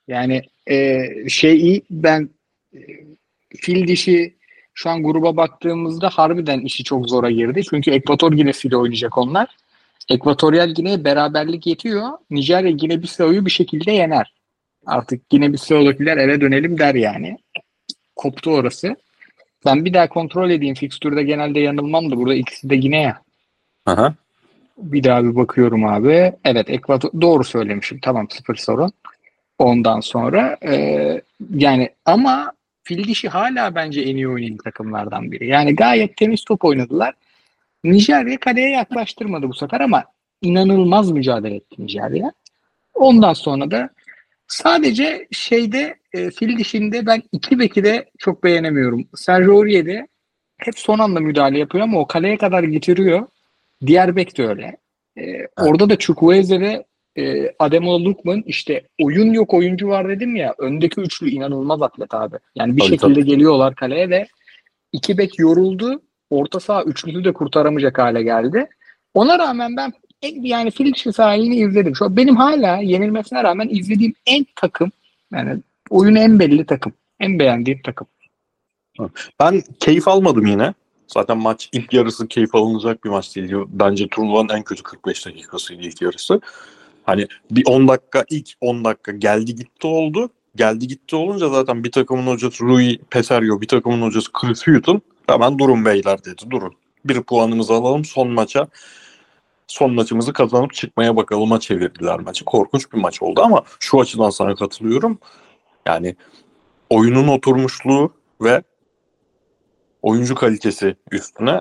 Yani 0.08 0.42
e, 0.70 1.06
şey 1.28 1.56
iyi 1.56 1.82
ben 1.90 2.30
e, 2.74 2.78
fil 3.56 3.88
dişi 3.88 4.34
şu 4.74 4.90
an 4.90 5.02
gruba 5.02 5.36
baktığımızda 5.36 6.08
harbiden 6.08 6.60
işi 6.60 6.84
çok 6.84 7.08
zora 7.08 7.30
girdi. 7.30 7.62
Çünkü 7.70 7.90
Ekvator 7.90 8.32
Ginesi 8.32 8.68
ile 8.68 8.76
oynayacak 8.76 9.18
onlar. 9.18 9.56
Ekvatoryal 10.08 10.70
Gine'ye 10.70 11.04
beraberlik 11.04 11.66
yetiyor. 11.66 12.08
Nijerya 12.30 12.70
Gine 12.70 13.02
Bissau'yu 13.02 13.46
bir 13.46 13.50
şekilde 13.50 13.92
yener. 13.92 14.32
Artık 14.86 15.30
Gine 15.30 15.52
Bissau'dakiler 15.52 16.16
eve 16.16 16.40
dönelim 16.40 16.78
der 16.78 16.94
yani. 16.94 17.38
Koptu 18.16 18.50
orası. 18.50 18.96
Ben 19.66 19.84
bir 19.84 19.94
daha 19.94 20.08
kontrol 20.08 20.50
edeyim. 20.50 20.74
Fikstürde 20.74 21.22
genelde 21.22 21.60
yanılmam 21.60 22.10
da 22.10 22.16
burada 22.16 22.34
ikisi 22.34 22.70
de 22.70 22.76
Gine 22.76 23.02
ya. 23.02 23.22
Aha. 23.86 24.14
Bir 24.78 25.04
daha 25.04 25.24
bir 25.24 25.36
bakıyorum 25.36 25.84
abi. 25.84 26.32
Evet 26.44 26.70
Ekvator 26.70 27.10
doğru 27.20 27.44
söylemişim. 27.44 27.98
Tamam 28.02 28.30
sıfır 28.30 28.56
sorun. 28.56 28.92
Ondan 29.58 30.00
sonra 30.00 30.56
e, 30.64 31.20
yani 31.54 31.90
ama 32.04 32.52
fil 32.82 33.04
dişi 33.04 33.28
hala 33.28 33.74
bence 33.74 34.00
en 34.00 34.16
iyi 34.16 34.28
oynayan 34.28 34.56
takımlardan 34.56 35.32
biri. 35.32 35.46
Yani 35.48 35.76
gayet 35.76 36.16
temiz 36.16 36.44
top 36.44 36.64
oynadılar. 36.64 37.14
Nijerya 37.84 38.40
kaleye 38.40 38.70
yaklaştırmadı 38.70 39.48
bu 39.48 39.54
sefer 39.54 39.80
ama 39.80 40.04
inanılmaz 40.42 41.10
mücadele 41.10 41.54
etti 41.54 41.86
Nijerya. 41.86 42.32
Ondan 42.94 43.32
sonra 43.32 43.70
da 43.70 43.90
sadece 44.48 45.28
şeyde 45.32 45.94
e, 46.12 46.30
fil 46.30 46.58
dişinde 46.58 47.06
ben 47.06 47.22
iki 47.32 47.58
beki 47.58 47.84
de 47.84 48.10
çok 48.18 48.44
beğenemiyorum. 48.44 49.04
Sergio 49.16 49.56
Aurier'de 49.56 50.06
hep 50.58 50.78
son 50.78 50.98
anda 50.98 51.20
müdahale 51.20 51.58
yapıyor 51.58 51.84
ama 51.84 52.00
o 52.00 52.06
kaleye 52.06 52.36
kadar 52.36 52.62
getiriyor. 52.62 53.26
Diğer 53.86 54.16
bek 54.16 54.38
de 54.38 54.46
öyle. 54.46 54.76
E, 55.18 55.46
orada 55.56 55.90
da 55.90 55.98
Chukwueze 55.98 56.60
ve 56.60 56.84
e, 57.16 57.52
Ademola 57.58 58.04
Lookman 58.04 58.42
işte 58.46 58.88
oyun 59.02 59.32
yok 59.32 59.54
oyuncu 59.54 59.88
var 59.88 60.08
dedim 60.08 60.36
ya 60.36 60.54
öndeki 60.58 61.00
üçlü 61.00 61.30
inanılmaz 61.30 61.82
atlet 61.82 62.14
abi. 62.14 62.36
Yani 62.54 62.76
bir 62.76 62.80
Tabii, 62.80 62.90
şekilde 62.90 63.20
tabii. 63.20 63.24
geliyorlar 63.24 63.74
kaleye 63.74 64.10
ve 64.10 64.26
iki 64.92 65.18
bek 65.18 65.38
yoruldu. 65.38 66.02
Orta 66.30 66.60
saha 66.60 66.82
üçlüsü 66.82 67.24
de 67.24 67.32
kurtaramayacak 67.32 67.98
hale 67.98 68.22
geldi. 68.22 68.66
Ona 69.14 69.38
rağmen 69.38 69.76
ben 69.76 69.92
en, 69.92 69.92
yani 70.22 70.70
fil 70.70 70.94
dişi 70.94 71.12
sahilini 71.12 71.56
izledim. 71.56 71.96
Şu 71.96 72.16
benim 72.16 72.36
hala 72.36 72.76
yenilmesine 72.76 73.44
rağmen 73.44 73.68
izlediğim 73.68 74.14
en 74.26 74.46
takım 74.56 74.92
yani 75.32 75.60
oyunu 75.90 76.18
en 76.18 76.38
belli 76.38 76.66
takım. 76.66 76.92
En 77.20 77.38
beğendiğim 77.38 77.82
takım. 77.82 78.06
Ben 79.40 79.62
keyif 79.80 80.08
almadım 80.08 80.46
yine. 80.46 80.74
Zaten 81.06 81.38
maç 81.38 81.68
ilk 81.72 81.92
yarısı 81.92 82.28
keyif 82.28 82.54
alınacak 82.54 83.04
bir 83.04 83.10
maç 83.10 83.36
değil. 83.36 83.52
Bence 83.68 84.08
turnuvanın 84.08 84.48
en 84.48 84.62
kötü 84.62 84.82
45 84.82 85.26
dakikasıydı 85.26 85.82
ilk 85.82 86.02
yarısı. 86.02 86.40
Hani 87.04 87.26
bir 87.50 87.66
10 87.66 87.88
dakika 87.88 88.24
ilk 88.30 88.48
10 88.60 88.84
dakika 88.84 89.12
geldi 89.12 89.54
gitti 89.54 89.86
oldu. 89.86 90.30
Geldi 90.56 90.86
gitti 90.86 91.16
olunca 91.16 91.48
zaten 91.48 91.84
bir 91.84 91.92
takımın 91.92 92.26
hocası 92.26 92.64
Rui 92.64 92.98
Peserio, 93.10 93.60
bir 93.60 93.68
takımın 93.68 94.02
hocası 94.02 94.32
Chris 94.32 94.66
Hutton 94.66 95.00
hemen 95.26 95.58
durun 95.58 95.84
beyler 95.84 96.24
dedi. 96.24 96.50
Durun. 96.50 96.74
bir 97.04 97.22
puanımızı 97.22 97.72
alalım 97.72 98.04
son 98.04 98.28
maça. 98.28 98.68
Son 99.74 99.94
maçımızı 99.94 100.32
kazanıp 100.32 100.74
çıkmaya 100.74 101.16
bakalıma 101.16 101.60
çevirdiler 101.60 102.20
maçı. 102.20 102.44
Korkunç 102.44 102.92
bir 102.92 102.98
maç 102.98 103.22
oldu 103.22 103.42
ama 103.44 103.62
şu 103.80 104.00
açıdan 104.00 104.30
sana 104.30 104.54
katılıyorum. 104.54 105.18
Yani 105.86 106.16
oyunun 106.90 107.28
oturmuşluğu 107.28 108.12
ve 108.40 108.62
oyuncu 110.02 110.34
kalitesi 110.34 110.96
üstüne 111.10 111.60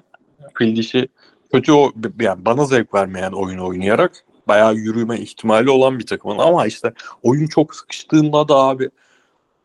fil 0.57 0.75
dişi 0.75 1.07
kötü 1.51 1.71
o 1.71 1.91
yani 2.19 2.45
bana 2.45 2.65
zevk 2.65 2.93
vermeyen 2.93 3.31
oyunu 3.31 3.67
oynayarak 3.67 4.25
bayağı 4.47 4.75
yürüme 4.75 5.19
ihtimali 5.19 5.69
olan 5.69 5.99
bir 5.99 6.05
takımın 6.05 6.37
ama 6.37 6.67
işte 6.67 6.93
oyun 7.23 7.47
çok 7.47 7.75
sıkıştığında 7.75 8.47
da 8.47 8.55
abi 8.55 8.89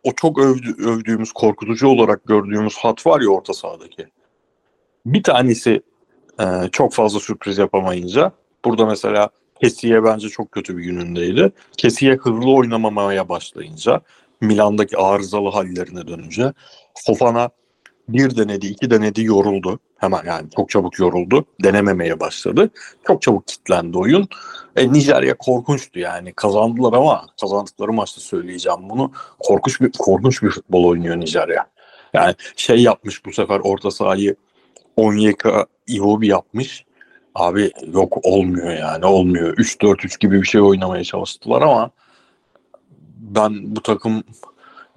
o 0.02 0.12
çok 0.12 0.38
övdü, 0.38 0.75
övdüğümüz 0.78 1.33
korkutucu 1.33 1.88
olarak 1.88 2.26
gördüğümüz 2.26 2.76
hat 2.76 3.07
var 3.07 3.21
ya 3.21 3.28
orta 3.28 3.55
sahadaki. 3.55 4.07
Bir 5.07 5.23
tanesi 5.23 5.83
e, 6.40 6.45
çok 6.73 6.92
fazla 6.92 7.21
sürpriz 7.21 7.59
yapamayınca 7.59 8.33
burada 8.64 8.87
mesela 8.87 9.30
Kesiye 9.62 10.04
bence 10.04 10.28
çok 10.28 10.52
kötü 10.52 10.76
bir 10.76 10.83
günündeydi. 10.83 11.52
Kesiye 11.76 12.14
hızlı 12.14 12.50
oynamamaya 12.50 13.28
başlayınca 13.28 14.00
Milan'daki 14.40 14.97
arızalı 14.97 15.49
hallerine 15.49 16.09
dönünce 16.09 16.52
Fofana 17.07 17.50
bir 18.09 18.37
denedi, 18.37 18.66
iki 18.66 18.90
denedi 18.90 19.25
yoruldu. 19.25 19.78
Hemen 19.97 20.23
yani 20.26 20.50
çok 20.57 20.71
çabuk 20.71 20.99
yoruldu. 20.99 21.45
Denememeye 21.64 22.21
başladı. 22.21 22.71
Çok 23.07 23.23
çabuk 23.23 23.49
kitlendi 23.49 23.99
oyun. 23.99 24.28
E, 24.76 24.92
Nijerya 24.92 25.38
korkunçtu 25.38 25.99
yani. 25.99 26.33
Kazandılar 26.33 26.92
ama 26.92 27.26
kazandıkları 27.40 27.92
maçta 27.92 28.21
söyleyeceğim 28.21 28.78
bunu. 28.83 29.12
Korkunç 29.38 29.80
bir 29.80 29.92
korkunç 29.99 30.42
bir 30.42 30.50
futbol 30.50 30.85
oynuyor 30.85 31.16
Nijerya. 31.16 31.66
Yani 32.14 32.35
şey 32.57 32.83
yapmış 32.83 33.25
bu 33.25 33.33
sefer 33.33 33.61
orta 33.61 33.90
sahayı 33.90 34.37
Onyeka 34.99 35.67
Iwobi 35.87 36.26
yapmış. 36.26 36.85
Abi 37.35 37.71
yok 37.93 38.19
olmuyor 38.23 38.71
yani 38.71 39.05
olmuyor. 39.07 39.57
3-4-3 39.57 40.19
gibi 40.21 40.43
bir 40.43 40.47
şey 40.47 40.61
oynamaya 40.61 41.05
çalıştılar 41.05 41.62
ama 41.62 41.90
ben 43.19 43.76
bu 43.76 43.83
takım 43.83 44.23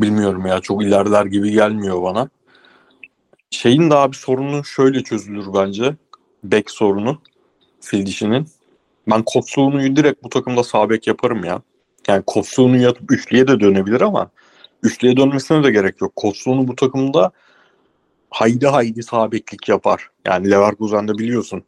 bilmiyorum 0.01 0.45
ya 0.45 0.59
çok 0.59 0.83
ilerler 0.83 1.25
gibi 1.25 1.51
gelmiyor 1.51 2.03
bana. 2.03 2.29
Şeyin 3.51 3.89
daha 3.89 4.11
bir 4.11 4.17
sorunu 4.17 4.65
şöyle 4.65 5.03
çözülür 5.03 5.45
bence. 5.53 5.95
Bek 6.43 6.71
sorunu. 6.71 7.21
Fil 7.81 8.05
dişinin. 8.05 8.47
Ben 9.09 9.23
Kotsu'nu 9.23 9.95
direkt 9.95 10.23
bu 10.23 10.29
takımda 10.29 10.63
sağ 10.63 10.89
bek 10.89 11.07
yaparım 11.07 11.43
ya. 11.43 11.61
Yani 12.07 12.23
Kotsu'nu 12.27 12.77
yatıp 12.77 13.11
üçlüye 13.11 13.47
de 13.47 13.59
dönebilir 13.59 14.01
ama 14.01 14.29
üçlüye 14.83 15.17
dönmesine 15.17 15.63
de 15.63 15.71
gerek 15.71 16.01
yok. 16.01 16.15
Kotsu'nu 16.15 16.67
bu 16.67 16.75
takımda 16.75 17.31
haydi 18.31 18.67
haydi 18.67 19.03
sağ 19.03 19.31
yapar. 19.67 20.09
Yani 20.25 20.51
Leverkusen'de 20.51 21.13
biliyorsun. 21.13 21.63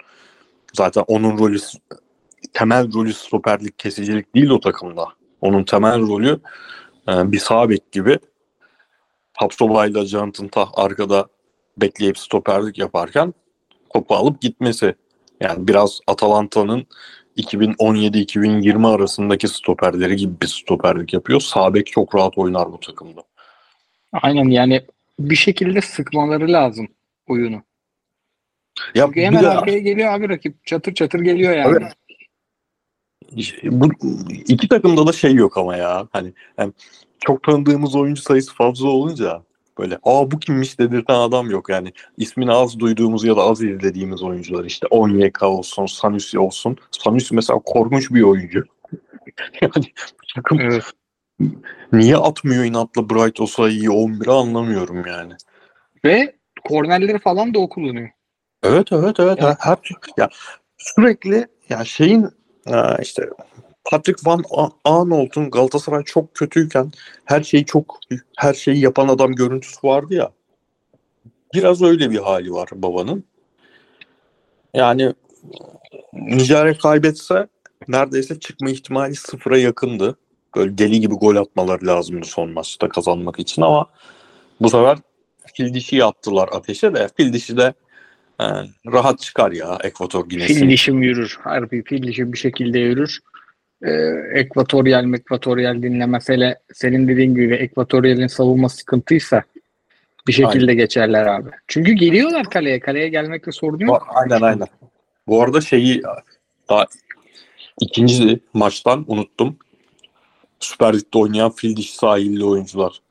Zaten 0.73 1.03
onun 1.07 1.37
rolü 1.37 1.57
temel 2.53 2.93
rolü 2.93 3.13
stoperlik, 3.13 3.79
kesicilik 3.79 4.35
değil 4.35 4.49
o 4.49 4.59
takımda. 4.59 5.07
Onun 5.41 5.63
temel 5.63 6.01
rolü 6.01 6.39
e, 7.09 7.31
bir 7.31 7.39
sağ 7.39 7.69
gibi. 7.91 8.19
Tapsoba 9.39 9.85
ile 9.85 10.05
Jonathan 10.05 10.47
Tah 10.47 10.69
arkada 10.73 11.27
bekleyip 11.77 12.17
stoperlik 12.17 12.77
yaparken 12.77 13.33
topu 13.93 14.15
alıp 14.15 14.41
gitmesi. 14.41 14.95
Yani 15.41 15.67
biraz 15.67 15.99
Atalanta'nın 16.07 16.87
2017-2020 17.37 18.87
arasındaki 18.87 19.47
stoperleri 19.47 20.15
gibi 20.15 20.41
bir 20.41 20.47
stoperlik 20.47 21.13
yapıyor. 21.13 21.39
Sağ 21.39 21.73
bek 21.73 21.87
çok 21.87 22.15
rahat 22.15 22.37
oynar 22.37 22.71
bu 22.71 22.79
takımda. 22.79 23.23
Aynen 24.13 24.49
yani 24.49 24.85
bir 25.19 25.35
şekilde 25.35 25.81
sıkmaları 25.81 26.51
lazım 26.51 26.87
oyunu. 27.27 27.63
Ya 28.95 29.05
Çünkü 29.05 29.21
hemen 29.21 29.43
de- 29.43 29.49
arkaya 29.49 29.79
geliyor 29.79 30.13
abi 30.13 30.29
rakip. 30.29 30.65
Çatır 30.65 30.93
çatır 30.93 31.19
geliyor 31.19 31.53
yani. 31.53 31.77
Evet. 31.77 31.93
bu 33.63 33.89
iki 34.47 34.67
takımda 34.67 35.07
da 35.07 35.11
şey 35.11 35.33
yok 35.33 35.57
ama 35.57 35.75
ya. 35.75 36.07
Hani 36.11 36.33
hem 36.55 36.73
çok 37.19 37.43
tanıdığımız 37.43 37.95
oyuncu 37.95 38.21
sayısı 38.21 38.53
fazla 38.53 38.87
olunca 38.87 39.43
böyle 39.77 39.99
aa 40.03 40.31
bu 40.31 40.39
kimmiş 40.39 40.79
dedirten 40.79 41.15
adam 41.15 41.49
yok 41.49 41.69
yani. 41.69 41.93
ismini 42.17 42.51
az 42.51 42.79
duyduğumuz 42.79 43.23
ya 43.23 43.37
da 43.37 43.41
az 43.41 43.63
izlediğimiz 43.63 44.23
oyuncular 44.23 44.65
işte 44.65 44.87
Onyeka 44.87 45.47
olsun, 45.47 45.85
Sanusi 45.85 46.39
olsun. 46.39 46.77
Sanusi 46.91 47.35
mesela 47.35 47.59
korkunç 47.65 48.11
bir 48.11 48.21
oyuncu. 48.21 48.63
yani 49.61 49.85
takım 50.35 50.59
Evet. 50.59 50.83
Niye 51.91 52.17
atmıyor 52.17 52.63
inatla 52.63 53.09
Bright 53.09 53.41
o 53.41 53.47
sayıyı 53.47 53.89
11'e 53.89 54.31
anlamıyorum 54.31 55.05
yani. 55.07 55.33
Ve 56.05 56.35
kornerleri 56.67 57.19
falan 57.19 57.53
da 57.53 57.59
o 57.59 57.69
kullanıyor. 57.69 58.09
Evet 58.63 58.91
evet 58.91 59.19
evet. 59.19 59.37
Evet. 59.41 59.57
Her, 59.59 59.77
ya 60.17 60.29
sürekli 60.77 61.47
ya 61.69 61.85
şeyin 61.85 62.29
e, 62.67 63.01
işte 63.01 63.29
Patrick 63.85 64.21
Van 64.25 64.43
Aanholt'un 64.85 65.49
Galatasaray 65.49 66.03
çok 66.03 66.35
kötüyken 66.35 66.91
her 67.25 67.43
şeyi 67.43 67.65
çok 67.65 67.99
her 68.37 68.53
şeyi 68.53 68.79
yapan 68.79 69.07
adam 69.07 69.31
görüntüsü 69.31 69.87
vardı 69.87 70.13
ya. 70.13 70.31
Biraz 71.53 71.81
öyle 71.81 72.11
bir 72.11 72.19
hali 72.19 72.51
var 72.51 72.69
babanın. 72.73 73.23
Yani 74.73 75.13
Nijerya 76.13 76.77
kaybetse 76.77 77.47
neredeyse 77.87 78.39
çıkma 78.39 78.69
ihtimali 78.69 79.15
sıfıra 79.15 79.57
yakındı. 79.57 80.17
Böyle 80.55 80.77
deli 80.77 80.99
gibi 80.99 81.15
gol 81.15 81.35
atmaları 81.35 81.87
lazımdı 81.87 82.25
son 82.25 82.49
maçta 82.49 82.89
kazanmak 82.89 83.39
için 83.39 83.61
ama 83.61 83.85
bu 84.61 84.69
sefer 84.69 84.97
fil 85.53 85.73
dişi 85.73 85.95
yaptılar 85.95 86.49
ateşe 86.51 86.93
de 86.93 87.09
fil 87.17 87.33
dişi 87.33 87.57
de 87.57 87.73
e, 88.41 88.45
rahat 88.91 89.19
çıkar 89.19 89.51
ya 89.51 89.77
Ekvator 89.83 90.23
Fil 90.23 90.29
Ginesi. 90.29 90.69
dişim 90.69 91.01
yürür. 91.01 91.39
Harbi 91.41 91.83
fil 91.83 92.07
dişim 92.07 92.33
bir 92.33 92.37
şekilde 92.37 92.79
yürür. 92.79 93.19
Ee, 93.83 93.91
ekvatoryal 94.33 95.13
ekvatoryal 95.13 95.83
dinlemez. 95.83 96.29
Hele 96.29 96.59
senin 96.73 97.07
dediğin 97.07 97.35
gibi 97.35 97.55
ekvatoryalin 97.55 98.27
savunma 98.27 98.69
sıkıntıysa 98.69 99.43
bir 100.27 100.33
şekilde 100.33 100.73
geçerler 100.73 101.25
abi. 101.25 101.49
Çünkü 101.67 101.91
geliyorlar 101.91 102.49
kaleye. 102.49 102.79
Kaleye 102.79 103.09
gelmekte 103.09 103.51
sorun 103.51 103.79
yok. 103.79 104.07
Aynen 104.09 104.41
aynen. 104.41 104.67
Bu 105.27 105.43
arada 105.43 105.61
şeyi 105.61 106.01
daha 106.69 106.85
ikinci 107.81 108.39
maçtan 108.53 109.05
unuttum. 109.07 109.57
Süper 110.63 110.93
Lig'de 110.93 111.17
oynayan 111.17 111.51
fil 111.51 111.75
dişi 111.75 111.95
sahilli 111.95 112.45
oyuncular. 112.45 113.01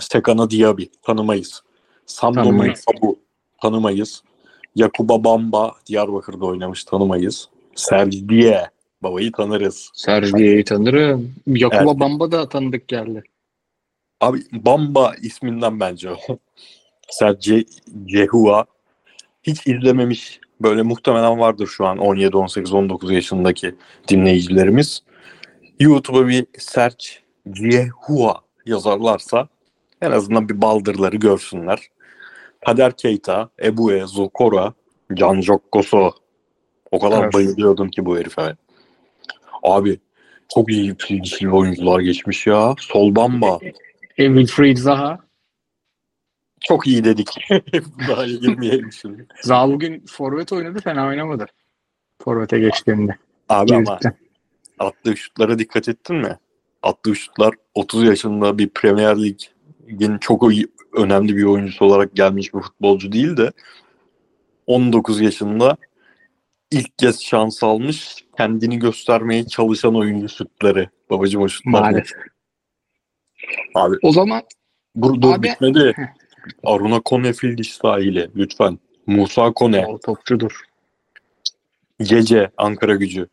Sekana 0.00 0.50
Diaby 0.50 0.84
tanımayız. 1.02 1.62
Samdomin 2.06 2.44
Tanımayız. 2.44 2.80
Sabu 2.80 3.18
tanımayız. 3.62 4.22
Yakuba 4.76 5.24
Bamba 5.24 5.74
Diyarbakır'da 5.86 6.46
oynamış 6.46 6.84
tanımayız. 6.84 7.48
Sergi 7.74 8.28
Diye 8.28 8.70
babayı 9.02 9.32
tanırız. 9.32 9.90
Sergi'yi 9.94 10.64
tanırım. 10.64 11.34
Yakuba 11.46 11.90
Evet. 11.90 12.00
Bamba 12.00 12.32
da 12.32 12.48
tanıdık 12.48 12.88
geldi. 12.88 13.22
Abi 14.20 14.40
Bamba 14.52 15.14
isminden 15.22 15.80
bence 15.80 16.10
o. 16.10 16.16
Sergi 17.10 17.66
Cehua 18.06 18.66
hiç 19.42 19.66
izlememiş 19.66 20.40
böyle 20.60 20.82
muhtemelen 20.82 21.38
vardır 21.38 21.66
şu 21.66 21.86
an 21.86 21.98
17, 21.98 22.36
18, 22.36 22.72
19 22.72 23.10
yaşındaki 23.10 23.74
dinleyicilerimiz. 24.08 25.02
YouTube'a 25.80 26.28
bir 26.28 26.46
search 26.58 27.06
Cehua 27.50 28.40
yazarlarsa 28.66 29.48
en 30.02 30.10
azından 30.10 30.48
bir 30.48 30.62
baldırları 30.62 31.16
görsünler. 31.16 31.88
Kader 32.66 32.96
Keita, 32.96 33.50
Ebue, 33.62 34.06
Zokora, 34.06 34.74
Can 35.14 35.40
Jokkoso. 35.40 36.12
O 36.90 36.98
kadar 36.98 37.22
Evet. 37.24 37.34
bayılıyordum 37.34 37.88
ki 37.88 38.06
bu 38.06 38.18
herife. 38.18 38.56
Abi 39.62 39.98
çok 40.54 40.70
iyi 40.72 40.96
ilgili 41.08 41.50
oyuncular 41.50 42.00
geçmiş 42.00 42.46
ya. 42.46 42.74
Sol 42.78 43.14
Bamba. 43.16 43.58
Wilfried 44.16 44.76
Zaha. 44.76 45.18
Çok 46.60 46.86
iyi 46.86 47.04
dedik. 47.04 47.28
Daha 48.08 48.26
iyi 48.26 48.40
girmeyelim 48.40 48.92
şimdi. 48.92 49.26
Zaha 49.42 49.68
bugün 49.68 50.04
forvet 50.06 50.52
oynadı 50.52 50.80
fena 50.84 51.06
oynamadı. 51.06 51.46
Forvete 52.22 52.58
geçtiğinde. 52.58 53.16
Abi 53.48 53.74
ama 53.74 53.98
Girdi. 54.02 54.16
Attığı 54.80 55.16
şutlara 55.16 55.58
dikkat 55.58 55.88
ettin 55.88 56.16
mi? 56.16 56.38
Attığı 56.82 57.16
şutlar 57.16 57.54
30 57.74 58.04
yaşında 58.04 58.58
bir 58.58 58.68
Premier 58.68 59.22
Lig'in 59.22 60.18
çok 60.18 60.52
iyi, 60.52 60.66
önemli 60.92 61.36
bir 61.36 61.44
oyuncusu 61.44 61.84
olarak 61.84 62.16
gelmiş 62.16 62.54
bir 62.54 62.60
futbolcu 62.60 63.12
değil 63.12 63.36
de 63.36 63.52
19 64.66 65.20
yaşında 65.20 65.76
ilk 66.70 66.98
kez 66.98 67.22
şans 67.22 67.62
almış 67.62 68.24
kendini 68.36 68.78
göstermeye 68.78 69.46
çalışan 69.46 69.96
oyuncu 69.96 70.28
şutları. 70.28 70.90
Babacım 71.10 71.42
o 71.42 71.48
şutlar. 71.48 71.80
Maalesef. 71.80 72.18
Abi 73.74 73.96
O 74.02 74.12
zaman 74.12 74.42
dur, 75.02 75.22
dur 75.22 75.34
Abi- 75.34 75.42
bitmedi. 75.48 75.94
Aruna 76.64 77.00
Kone 77.00 77.32
fil 77.32 77.56
diş 77.56 77.72
sahili 77.72 78.30
lütfen. 78.36 78.78
Musa 79.06 79.52
Kone. 79.52 79.86
o 79.86 79.98
topçudur. 79.98 80.60
Gece 82.00 82.50
Ankara 82.56 82.94
gücü. 82.94 83.28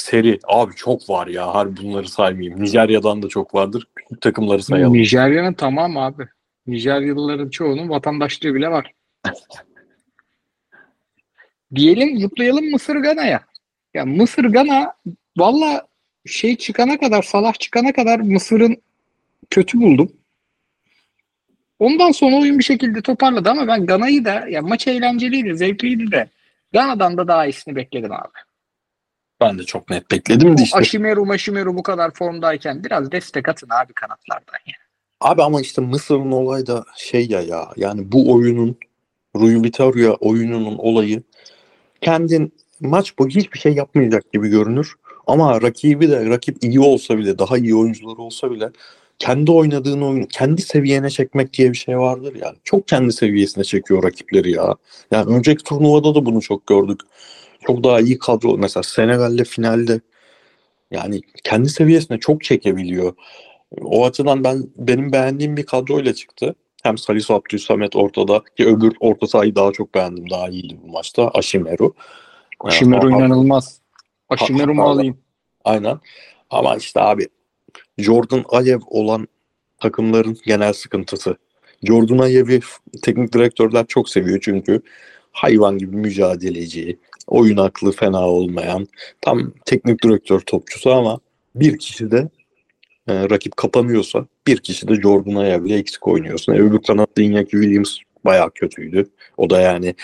Seri. 0.00 0.38
Abi 0.44 0.74
çok 0.74 1.10
var 1.10 1.26
ya. 1.26 1.54
Harbi 1.54 1.82
bunları 1.82 2.08
saymayayım. 2.08 2.62
Nijerya'dan 2.62 3.22
da 3.22 3.28
çok 3.28 3.54
vardır. 3.54 3.88
Küçük 3.96 4.20
takımları 4.20 4.62
sayalım. 4.62 4.94
Nijerya'nın 4.94 5.52
tamam 5.52 5.96
abi. 5.96 6.28
Nijeryalıların 6.66 7.50
çoğunun 7.50 7.88
vatandaşlığı 7.88 8.54
bile 8.54 8.70
var. 8.70 8.92
Diyelim 11.74 12.18
zıplayalım 12.18 12.70
Mısır 12.70 12.96
Gana'ya. 12.96 13.40
Ya 13.94 14.04
Mısır 14.04 14.44
Gana 14.44 14.92
valla 15.36 15.86
şey 16.26 16.56
çıkana 16.56 16.98
kadar 16.98 17.22
Salah 17.22 17.54
çıkana 17.54 17.92
kadar 17.92 18.20
Mısır'ın 18.20 18.76
kötü 19.50 19.80
buldum. 19.80 20.12
Ondan 21.78 22.10
sonra 22.10 22.36
oyun 22.36 22.58
bir 22.58 22.64
şekilde 22.64 23.02
toparladı 23.02 23.50
ama 23.50 23.66
ben 23.66 23.86
Gana'yı 23.86 24.24
da 24.24 24.48
ya 24.48 24.62
maç 24.62 24.86
eğlenceliydi, 24.86 25.56
zevkliydi 25.56 26.10
de 26.10 26.28
Gana'dan 26.72 27.16
da 27.16 27.28
daha 27.28 27.46
iyisini 27.46 27.76
bekledim 27.76 28.12
abi. 28.12 28.47
Ben 29.40 29.58
de 29.58 29.64
çok 29.64 29.90
net 29.90 30.10
bekledim 30.10 30.58
de 30.58 30.62
işte. 30.62 30.78
Aşimeru 30.78 31.26
Maşimeru 31.26 31.76
bu 31.76 31.82
kadar 31.82 32.10
formdayken 32.14 32.84
biraz 32.84 33.12
destek 33.12 33.48
atın 33.48 33.68
abi 33.70 33.92
kanatlardan 33.92 34.58
ya. 34.66 34.74
Abi 35.20 35.42
ama 35.42 35.60
işte 35.60 35.82
Mısır'ın 35.82 36.32
olayı 36.32 36.66
da 36.66 36.84
şey 36.96 37.28
ya 37.28 37.40
ya 37.40 37.68
yani 37.76 38.12
bu 38.12 38.32
oyunun 38.32 38.76
Rui 39.36 39.62
Vitória 39.62 40.14
oyununun 40.14 40.78
olayı 40.78 41.22
kendin 42.00 42.52
maç 42.80 43.18
boyu 43.18 43.30
hiçbir 43.30 43.58
şey 43.58 43.72
yapmayacak 43.74 44.32
gibi 44.32 44.48
görünür. 44.48 44.94
Ama 45.26 45.62
rakibi 45.62 46.10
de 46.10 46.26
rakip 46.26 46.64
iyi 46.64 46.80
olsa 46.80 47.18
bile 47.18 47.38
daha 47.38 47.58
iyi 47.58 47.74
oyuncuları 47.74 48.16
olsa 48.16 48.50
bile 48.50 48.70
kendi 49.18 49.50
oynadığın 49.50 50.00
oyunu 50.00 50.26
kendi 50.26 50.62
seviyene 50.62 51.10
çekmek 51.10 51.52
diye 51.52 51.72
bir 51.72 51.76
şey 51.76 51.98
vardır 51.98 52.34
yani. 52.42 52.56
Çok 52.64 52.88
kendi 52.88 53.12
seviyesine 53.12 53.64
çekiyor 53.64 54.02
rakipleri 54.02 54.50
ya. 54.50 54.74
Yani 55.10 55.34
önceki 55.34 55.64
turnuvada 55.64 56.14
da 56.14 56.26
bunu 56.26 56.40
çok 56.40 56.66
gördük. 56.66 57.00
Çok 57.66 57.84
daha 57.84 58.00
iyi 58.00 58.18
kadro 58.18 58.58
mesela 58.58 58.82
Senegal'le 58.82 59.44
finalde 59.44 60.00
yani 60.90 61.20
kendi 61.44 61.68
seviyesine 61.68 62.18
çok 62.18 62.44
çekebiliyor. 62.44 63.14
O 63.82 64.06
açıdan 64.06 64.44
ben 64.44 64.64
benim 64.76 65.12
beğendiğim 65.12 65.56
bir 65.56 65.66
kadroyla 65.66 66.14
çıktı. 66.14 66.54
Hem 66.82 66.98
Salisu 66.98 67.34
Abdülsamet 67.34 67.96
ortada 67.96 68.42
ki 68.56 68.66
öbür 68.66 68.92
orta 69.00 69.26
sahayı 69.26 69.54
daha 69.54 69.72
çok 69.72 69.94
beğendim. 69.94 70.30
Daha 70.30 70.48
iyiydi 70.48 70.78
bu 70.82 70.88
maçta. 70.92 71.28
Aşimeru. 71.28 71.94
Aşimeru 72.60 73.12
ha, 73.12 73.16
inanılmaz. 73.16 73.80
Aşimeru 74.28 74.74
mu 74.74 74.82
alayım? 74.82 75.18
Aynen. 75.64 75.98
Ama 76.50 76.76
işte 76.76 77.00
abi 77.00 77.28
Jordan 77.98 78.44
Ayev 78.48 78.80
olan 78.86 79.28
takımların 79.78 80.36
genel 80.46 80.72
sıkıntısı. 80.72 81.36
Jordan 81.82 82.18
Ayev'i 82.18 82.60
teknik 83.02 83.32
direktörler 83.32 83.86
çok 83.86 84.08
seviyor 84.08 84.38
çünkü 84.42 84.82
hayvan 85.32 85.78
gibi 85.78 85.96
mücadeleci, 85.96 86.98
oyun 87.28 87.56
aklı 87.56 87.92
fena 87.92 88.28
olmayan, 88.28 88.86
tam 89.20 89.52
teknik 89.64 90.04
direktör 90.04 90.40
topçusu 90.40 90.92
ama 90.92 91.18
bir 91.54 91.78
kişi 91.78 92.10
de 92.10 92.28
e, 93.08 93.30
rakip 93.30 93.56
kapanıyorsa 93.56 94.26
bir 94.46 94.56
kişi 94.56 94.88
de 94.88 94.94
Jordan 94.94 95.34
Ayev'le 95.34 95.70
eksik 95.70 96.08
oynuyorsun. 96.08 96.52
E, 96.52 96.58
öbür 96.58 96.82
kanatta 96.82 97.22
Iñaki 97.22 97.50
Williams 97.50 97.96
bayağı 98.24 98.50
kötüydü. 98.50 99.08
O 99.36 99.50
da 99.50 99.60
yani 99.60 99.94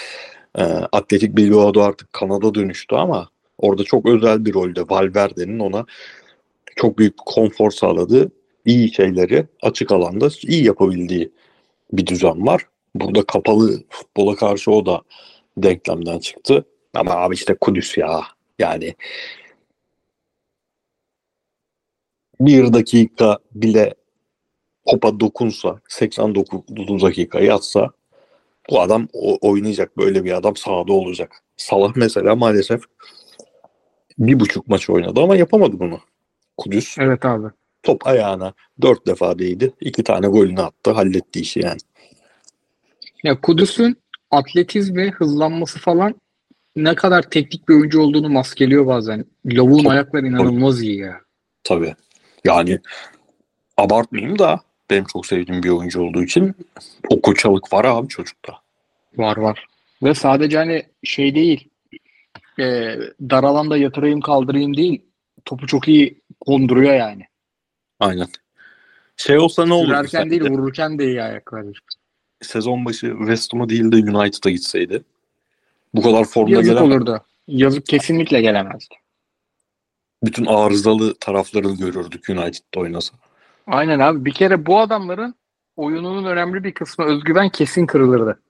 e, 0.58 0.62
Atletik 0.92 1.36
Bilbao'da 1.36 1.84
artık 1.84 2.12
Kanada 2.12 2.54
dönüştü 2.54 2.94
ama 2.94 3.28
orada 3.58 3.84
çok 3.84 4.06
özel 4.06 4.44
bir 4.44 4.54
rolde 4.54 4.82
Valverde'nin 4.82 5.58
ona 5.58 5.86
çok 6.76 6.98
büyük 6.98 7.12
bir 7.12 7.24
konfor 7.26 7.70
sağladığı 7.70 8.30
iyi 8.64 8.94
şeyleri 8.94 9.46
açık 9.62 9.92
alanda 9.92 10.28
iyi 10.42 10.64
yapabildiği 10.64 11.30
bir 11.92 12.06
düzen 12.06 12.46
var. 12.46 12.62
Burada 12.94 13.22
kapalı 13.22 13.82
futbola 13.88 14.36
karşı 14.36 14.70
o 14.70 14.86
da 14.86 15.02
denklemden 15.58 16.18
çıktı. 16.18 16.64
Ama 16.94 17.10
abi 17.14 17.34
işte 17.34 17.54
Kudüs 17.54 17.98
ya. 17.98 18.22
Yani 18.58 18.94
bir 22.40 22.72
dakika 22.72 23.38
bile 23.54 23.94
topa 24.86 25.20
dokunsa 25.20 25.80
89 25.88 27.02
dakika 27.02 27.40
yatsa 27.40 27.90
bu 28.70 28.80
adam 28.80 29.08
oynayacak 29.40 29.98
böyle 29.98 30.24
bir 30.24 30.32
adam 30.32 30.56
sahada 30.56 30.92
olacak. 30.92 31.42
Salah 31.56 31.92
mesela 31.96 32.36
maalesef 32.36 32.82
bir 34.18 34.40
buçuk 34.40 34.68
maç 34.68 34.90
oynadı 34.90 35.20
ama 35.20 35.36
yapamadı 35.36 35.80
bunu. 35.80 36.00
Kudüs 36.56 36.98
Evet 36.98 37.24
abi. 37.24 37.46
top 37.82 38.06
ayağına 38.06 38.54
dört 38.82 39.06
defa 39.06 39.38
değdi. 39.38 39.72
iki 39.80 40.04
tane 40.04 40.26
golünü 40.26 40.60
attı. 40.60 40.90
Halletti 40.90 41.40
işi 41.40 41.60
yani. 41.60 41.78
Ya 43.24 43.40
Kudüs'ün 43.40 43.96
atletizmi, 44.30 45.10
hızlanması 45.10 45.78
falan 45.78 46.14
ne 46.76 46.94
kadar 46.94 47.22
teknik 47.22 47.68
bir 47.68 47.74
oyuncu 47.74 48.00
olduğunu 48.00 48.28
maskeliyor 48.28 48.86
bazen. 48.86 49.24
Lavuğun 49.46 49.78
Tabii. 49.78 49.90
ayakları 49.90 50.26
inanılmaz 50.26 50.82
iyi 50.82 50.98
ya. 50.98 51.20
Tabii. 51.64 51.94
Yani 52.44 52.78
abartmayayım 53.76 54.38
da 54.38 54.60
benim 54.90 55.04
çok 55.04 55.26
sevdiğim 55.26 55.62
bir 55.62 55.68
oyuncu 55.68 56.02
olduğu 56.02 56.22
için 56.22 56.54
o 57.08 57.20
koçalık 57.20 57.72
var 57.72 57.84
abi 57.84 58.08
çocukta. 58.08 58.52
Var 59.16 59.36
var. 59.36 59.66
Ve 60.02 60.14
sadece 60.14 60.56
hani 60.58 60.82
şey 61.04 61.34
değil. 61.34 61.68
E, 62.58 62.96
dar 63.20 63.44
alanda 63.44 63.76
yatırayım 63.76 64.20
kaldırayım 64.20 64.76
değil. 64.76 65.02
Topu 65.44 65.66
çok 65.66 65.88
iyi 65.88 66.22
konduruyor 66.40 66.94
yani. 66.94 67.22
Aynen. 68.00 68.26
Şey 69.16 69.38
olsa 69.38 69.66
ne 69.66 69.72
olur? 69.72 69.86
Sürerken 69.86 70.30
değil 70.30 70.42
vururken 70.42 70.98
de 70.98 71.04
iyi 71.06 71.22
ayakları. 71.22 71.72
Sezon 72.42 72.84
başı 72.84 73.14
West 73.18 73.52
Ham'a 73.52 73.68
değil 73.68 73.92
de 73.92 73.96
United'a 73.96 74.50
gitseydi. 74.50 75.04
Bu 75.94 76.02
kadar 76.02 76.24
formda 76.24 76.50
Yazık 76.50 76.72
gelen 76.72 76.82
olurdu. 76.82 77.24
Yazık 77.48 77.86
kesinlikle 77.86 78.40
gelemezdi. 78.40 78.94
bütün 80.24 80.46
arızalı 80.46 81.14
taraflarını 81.14 81.76
görürdük 81.76 82.28
United'da 82.30 82.80
oynasa. 82.80 83.16
Aynen 83.66 83.98
abi. 83.98 84.24
Bir 84.24 84.32
kere 84.32 84.66
bu 84.66 84.80
adamların 84.80 85.34
oyununun 85.76 86.24
önemli 86.24 86.64
bir 86.64 86.74
kısmı 86.74 87.04
özgüven 87.04 87.48
kesin 87.48 87.86
kırılırdı. 87.86 88.42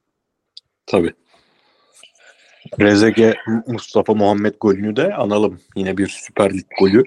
Tabii. 0.86 1.12
Rezege 2.80 3.34
Mustafa 3.66 4.14
Muhammed 4.14 4.54
golünü 4.60 4.96
de 4.96 5.14
analım. 5.14 5.60
Yine 5.76 5.96
bir 5.96 6.08
Süper 6.08 6.52
Lig 6.52 6.66
golü. 6.80 7.04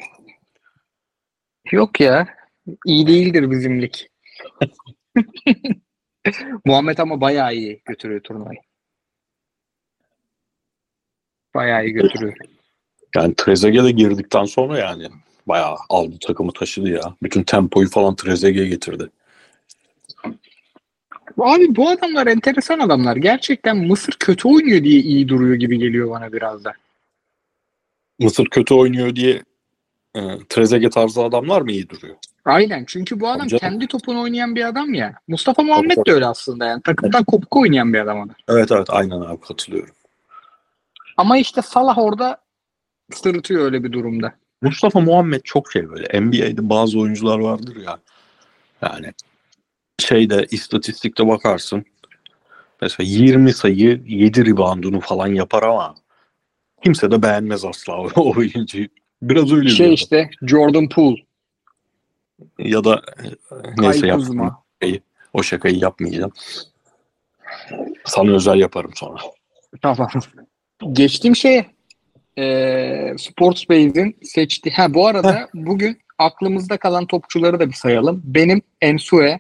Yok 1.72 2.00
ya. 2.00 2.28
İyi 2.86 3.08
değildir 3.08 3.52
bizimlik. 3.52 4.10
Muhammed 6.66 6.98
ama 6.98 7.22
bayağı 7.22 7.54
iyi 7.54 7.82
götürüyor 7.86 8.22
turnuvayı. 8.22 8.60
Bayağı 11.58 11.86
iyi 11.86 11.94
götürüyor. 11.94 12.34
Yani 13.16 13.34
Trezeguet 13.36 13.84
de 13.84 13.92
girdikten 13.92 14.46
sonra 14.46 14.80
yani 14.80 15.08
bayağı 15.48 15.76
aldı 15.90 16.16
takımı 16.28 16.52
taşıdı 16.52 16.90
ya. 16.90 17.16
Bütün 17.24 17.44
tempoyu 17.44 17.90
falan 17.90 18.16
Trezeguet 18.16 18.70
getirdi. 18.70 19.10
Abi 21.38 21.76
bu 21.76 21.90
adamlar 21.90 22.28
enteresan 22.28 22.80
adamlar. 22.80 23.16
Gerçekten 23.16 23.78
Mısır 23.78 24.14
kötü 24.20 24.48
oynuyor 24.48 24.84
diye 24.84 25.00
iyi 25.00 25.28
duruyor 25.28 25.56
gibi 25.56 25.80
geliyor 25.80 26.10
bana 26.10 26.34
biraz 26.34 26.64
da. 26.64 26.74
Mısır 28.20 28.46
kötü 28.46 28.74
oynuyor 28.74 29.16
diye 29.16 29.44
e, 30.16 30.22
Trezeguet 30.50 30.94
tarzı 30.94 31.24
adamlar 31.24 31.62
mı 31.62 31.72
iyi 31.72 31.90
duruyor? 31.90 32.16
Aynen. 32.46 32.84
Çünkü 32.88 33.20
bu 33.20 33.28
adam 33.28 33.48
canım. 33.48 33.60
kendi 33.60 33.88
topunu 33.88 34.22
oynayan 34.22 34.56
bir 34.56 34.68
adam 34.68 34.94
ya. 34.94 35.14
Mustafa 35.28 35.64
Muhammed 35.64 35.96
Tabii, 35.96 36.06
de 36.06 36.14
öyle 36.14 36.26
aslında 36.26 36.66
yani. 36.66 36.82
Takımdan 36.82 37.24
kopuk 37.24 37.56
oynayan 37.56 37.94
bir 37.94 38.00
adam 38.00 38.20
o 38.20 38.30
da. 38.30 38.34
Evet 38.50 38.72
evet 38.72 38.90
aynen 38.90 39.22
abi 39.22 39.42
katılıyorum. 39.42 39.97
Ama 41.18 41.38
işte 41.38 41.62
Salah 41.62 41.98
orada 41.98 42.42
sırıtıyor 43.14 43.66
öyle 43.66 43.84
bir 43.84 43.92
durumda. 43.92 44.34
Mustafa 44.62 45.00
Muhammed 45.00 45.42
çok 45.44 45.72
şey 45.72 45.90
böyle. 45.90 46.22
NBA'de 46.22 46.70
bazı 46.70 47.00
oyuncular 47.00 47.40
vardır 47.40 47.76
ya. 47.76 48.00
Yani 48.82 49.14
şeyde 50.00 50.48
istatistikte 50.52 51.28
bakarsın. 51.28 51.86
Mesela 52.82 53.08
20 53.10 53.54
sayı 53.54 54.02
7 54.06 54.46
reboundunu 54.46 55.00
falan 55.00 55.28
yapar 55.28 55.64
ama 55.64 55.96
kimse 56.84 57.12
de 57.12 57.24
beğenmez 57.24 57.66
asla 57.66 57.98
o 57.98 58.10
oyuncuyu. 58.38 58.88
Biraz 59.22 59.52
öyle 59.52 59.66
bir 59.66 59.70
Şey 59.70 59.86
adam. 59.86 59.94
işte 59.94 60.30
Jordan 60.42 60.90
Poole, 60.90 61.28
ya 62.60 62.84
da 62.84 63.02
e, 63.24 63.28
neyse. 63.78 64.10
Kuzma. 64.12 64.64
O 65.34 65.44
şakayı 65.44 65.78
yapmayacağım. 65.78 66.32
Sana 68.06 68.32
özel 68.32 68.60
yaparım 68.60 68.92
sonra. 68.96 69.18
Tamam. 69.82 70.10
Geçtiğim 70.92 71.36
şey 71.36 71.66
e, 72.38 73.16
Sportsbase'in 73.18 74.18
seçti. 74.22 74.72
Ha 74.72 74.94
bu 74.94 75.08
arada 75.08 75.50
bugün 75.54 75.98
aklımızda 76.18 76.78
kalan 76.78 77.06
topçuları 77.06 77.60
da 77.60 77.68
bir 77.68 77.74
sayalım. 77.74 78.22
Benim 78.26 78.62
Ensue, 78.82 79.40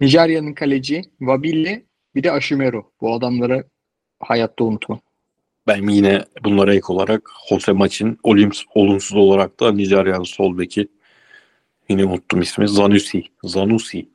Nijerya'nın 0.00 0.52
kaleci, 0.52 1.02
Wabilli, 1.18 1.84
bir 2.14 2.22
de 2.22 2.32
Ashimeru. 2.32 2.84
Bu 3.00 3.14
adamları 3.14 3.64
hayatta 4.20 4.64
unutma. 4.64 5.00
Ben 5.66 5.88
yine 5.88 6.24
bunlara 6.44 6.74
ek 6.74 6.86
olarak 6.88 7.30
Jose 7.48 7.72
maçın 7.72 8.18
olumsuz 8.74 9.16
olarak 9.16 9.60
da 9.60 9.72
Nijeryalı 9.72 10.26
sol 10.26 10.58
beki 10.58 10.88
yine 11.88 12.04
unuttum 12.04 12.40
ismi 12.40 12.68
Zanusi. 12.68 13.22
Zanusi. 13.44 14.06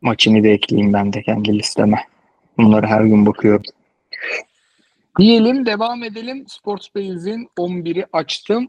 Maçını 0.00 0.44
da 0.44 0.48
ekleyeyim 0.48 0.92
ben 0.92 1.12
de 1.12 1.22
kendi 1.22 1.58
listeme. 1.58 2.06
Bunları 2.58 2.86
her 2.86 3.04
gün 3.04 3.26
bakıyorum. 3.26 3.62
Diyelim 5.18 5.66
devam 5.66 6.04
edelim. 6.04 6.44
Sportsbase'in 6.48 7.48
11'i 7.58 8.06
açtım. 8.12 8.68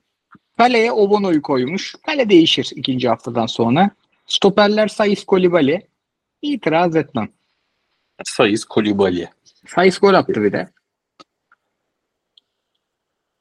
Kaleye 0.58 0.92
Obono'yu 0.92 1.42
koymuş. 1.42 1.96
Kale 2.06 2.30
değişir 2.30 2.72
ikinci 2.76 3.10
haftadan 3.10 3.46
sonra. 3.46 3.92
Stoperler 4.26 4.88
Sayıs 4.88 5.24
Kolibali. 5.24 5.88
İtiraz 6.42 6.96
etmem. 6.96 7.30
Sayıs 8.24 8.66
Kolibali. 8.66 9.30
Sayıs 9.68 10.00
gol 10.00 10.14
attı 10.14 10.44
bir 10.44 10.52
de. 10.52 10.70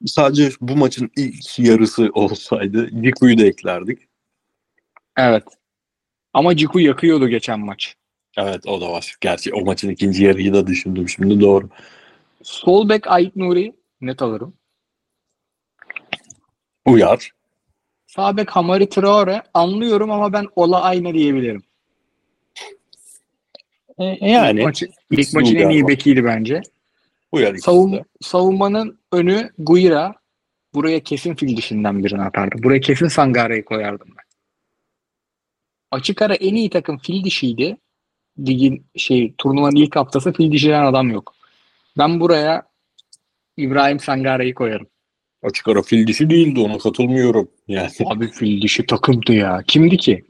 sadece 0.05 0.49
bu 0.61 0.75
maçın 0.75 1.11
ilk 1.17 1.59
yarısı 1.59 2.09
olsaydı 2.13 2.89
Ciku'yu 3.03 3.37
da 3.37 3.45
eklerdik. 3.45 3.99
Evet. 5.17 5.43
Ama 6.33 6.57
Ciku 6.57 6.79
yakıyordu 6.79 7.27
geçen 7.27 7.59
maç. 7.59 7.95
Evet 8.37 8.67
o 8.67 8.81
da 8.81 8.91
var. 8.91 9.15
Gerçi 9.21 9.53
o 9.53 9.65
maçın 9.65 9.89
ikinci 9.89 10.23
yarıyı 10.23 10.53
da 10.53 10.67
düşündüm 10.67 11.09
şimdi 11.09 11.41
doğru. 11.41 11.69
Sol 12.43 12.89
bek 12.89 13.07
Ait 13.07 13.35
Nuri 13.35 13.73
net 14.01 14.21
alırım. 14.21 14.53
Uyar. 16.85 17.31
Sağ 18.07 18.37
bek 18.37 18.49
Hamari 18.49 18.89
Traore 18.89 19.43
anlıyorum 19.53 20.11
ama 20.11 20.33
ben 20.33 20.47
Ola 20.55 20.81
aynı 20.81 21.13
diyebilirim. 21.13 21.63
E, 23.97 24.29
yani 24.29 24.59
İlk, 24.59 24.65
maçı, 24.65 24.89
ilk 25.11 25.33
maçın 25.33 25.55
en 25.55 25.69
iyi 25.69 25.87
bekiydi 25.87 26.25
bence. 26.25 26.61
Uyar 27.31 27.55
Savun, 27.55 28.01
savunmanın 28.21 28.99
önü 29.11 29.49
Guira. 29.57 30.15
Buraya 30.73 30.99
kesin 30.99 31.35
fil 31.35 31.57
dişinden 31.57 32.03
birini 32.03 32.21
atardım. 32.21 32.63
Buraya 32.63 32.79
kesin 32.79 33.07
Sangare'yi 33.07 33.65
koyardım 33.65 34.07
ben. 34.09 34.25
Açık 35.91 36.21
ara 36.21 36.35
en 36.35 36.55
iyi 36.55 36.69
takım 36.69 36.97
fil 36.97 37.23
dişiydi. 37.23 37.77
Ligin 38.39 38.85
şey 38.95 39.33
turnuvanın 39.37 39.75
ilk 39.75 39.95
haftası 39.95 40.33
fil 40.33 40.51
dişilen 40.51 40.85
adam 40.85 41.09
yok. 41.09 41.35
Ben 41.97 42.19
buraya 42.19 42.63
İbrahim 43.57 43.99
Sangare'yi 43.99 44.53
koyarım. 44.53 44.87
Açık 45.43 45.67
ara 45.67 45.81
fil 45.81 46.07
dişi 46.07 46.29
değildi 46.29 46.59
ona 46.59 46.77
katılmıyorum. 46.77 47.51
Yani 47.67 47.89
Abi 48.05 48.31
fil 48.31 48.61
dişi 48.61 48.85
takımdı 48.85 49.33
ya. 49.33 49.63
Kimdi 49.67 49.97
ki? 49.97 50.25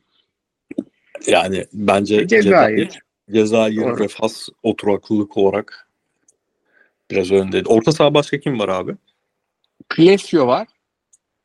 yani 1.27 1.65
bence 1.73 2.27
Cezayir. 2.27 2.43
Cezayir, 2.43 2.99
Cezayir 3.31 3.81
Doğru. 3.81 3.99
ve 3.99 4.07
Fas 4.07 4.49
oturaklılık 4.63 5.37
olarak 5.37 5.87
biraz 7.11 7.31
öndeydi. 7.31 7.69
Orta 7.69 7.91
saha 7.91 8.13
başka 8.13 8.39
kim 8.39 8.59
var 8.59 8.69
abi? 8.69 8.95
Klesio 9.89 10.47
var. 10.47 10.67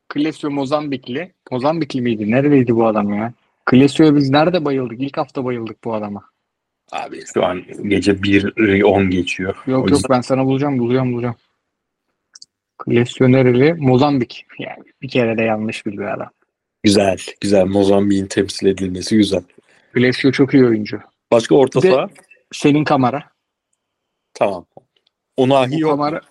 Klesio 0.09 0.51
Mozambikli. 0.51 1.33
Mozambikli 1.51 2.01
miydi? 2.01 2.31
Neredeydi 2.31 2.75
bu 2.75 2.87
adam 2.87 3.13
ya? 3.13 3.33
Klesio'ya 3.65 4.15
biz 4.15 4.29
nerede 4.29 4.65
bayıldık? 4.65 5.01
İlk 5.01 5.17
hafta 5.17 5.45
bayıldık 5.45 5.83
bu 5.83 5.93
adama. 5.93 6.23
Abi 6.91 7.21
şu 7.33 7.45
an 7.45 7.63
gece 7.87 8.11
1'i 8.11 8.85
10 8.85 9.09
geçiyor. 9.09 9.55
Yok 9.67 9.87
O 9.87 9.89
yok 9.89 10.01
ben 10.09 10.21
sana 10.21 10.45
bulacağım 10.45 10.79
bulacağım 10.79 11.13
bulacağım. 11.13 11.35
Klesio 12.77 13.31
nereli? 13.31 13.73
Mozambik. 13.73 14.45
Yani 14.59 14.83
bir 15.01 15.09
kere 15.09 15.37
de 15.37 15.41
yanlış 15.41 15.85
biliyor 15.85 16.11
adam. 16.11 16.29
Güzel, 16.83 17.17
güzel. 17.41 17.65
Mozambik'in 17.65 18.27
temsil 18.27 18.67
edilmesi 18.67 19.17
güzel. 19.17 19.43
Klesio 19.93 20.31
çok 20.31 20.53
iyi 20.53 20.65
oyuncu. 20.65 20.99
Başka 21.31 21.55
orta 21.55 21.81
saha? 21.81 22.09
Senin 22.51 22.83
kamera. 22.83 23.23
Tamam. 24.33 24.65
Unahi 25.37 25.71
Bu 25.71 25.79
yok. 25.79 25.91
kamera 25.91 26.21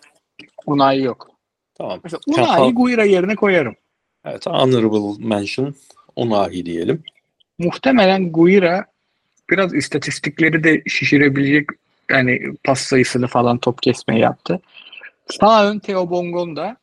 Unai 0.66 1.02
yok. 1.02 1.30
Tamam. 1.74 2.00
Mesela 2.04 2.20
Unai 2.26 2.72
Guira 2.72 3.04
yerine 3.04 3.34
koyarım. 3.34 3.76
Evet, 4.24 4.46
honorable 4.46 5.26
mention 5.26 5.74
Unahi 6.16 6.66
diyelim. 6.66 7.02
Muhtemelen 7.58 8.32
Guira 8.32 8.86
biraz 9.50 9.74
istatistikleri 9.74 10.64
de 10.64 10.82
şişirebilecek 10.86 11.68
yani 12.10 12.40
pas 12.64 12.80
sayısını 12.80 13.26
falan 13.26 13.58
top 13.58 13.82
kesmeyi 13.82 14.20
yaptı. 14.20 14.60
Sağ 15.40 15.70
ön 15.70 15.78
Theo 15.78 16.10
Bongonda. 16.10 16.76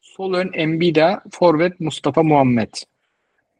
Sol 0.00 0.34
ön 0.34 0.50
Embida. 0.54 1.22
Forvet 1.30 1.80
Mustafa 1.80 2.22
Muhammed. 2.22 2.72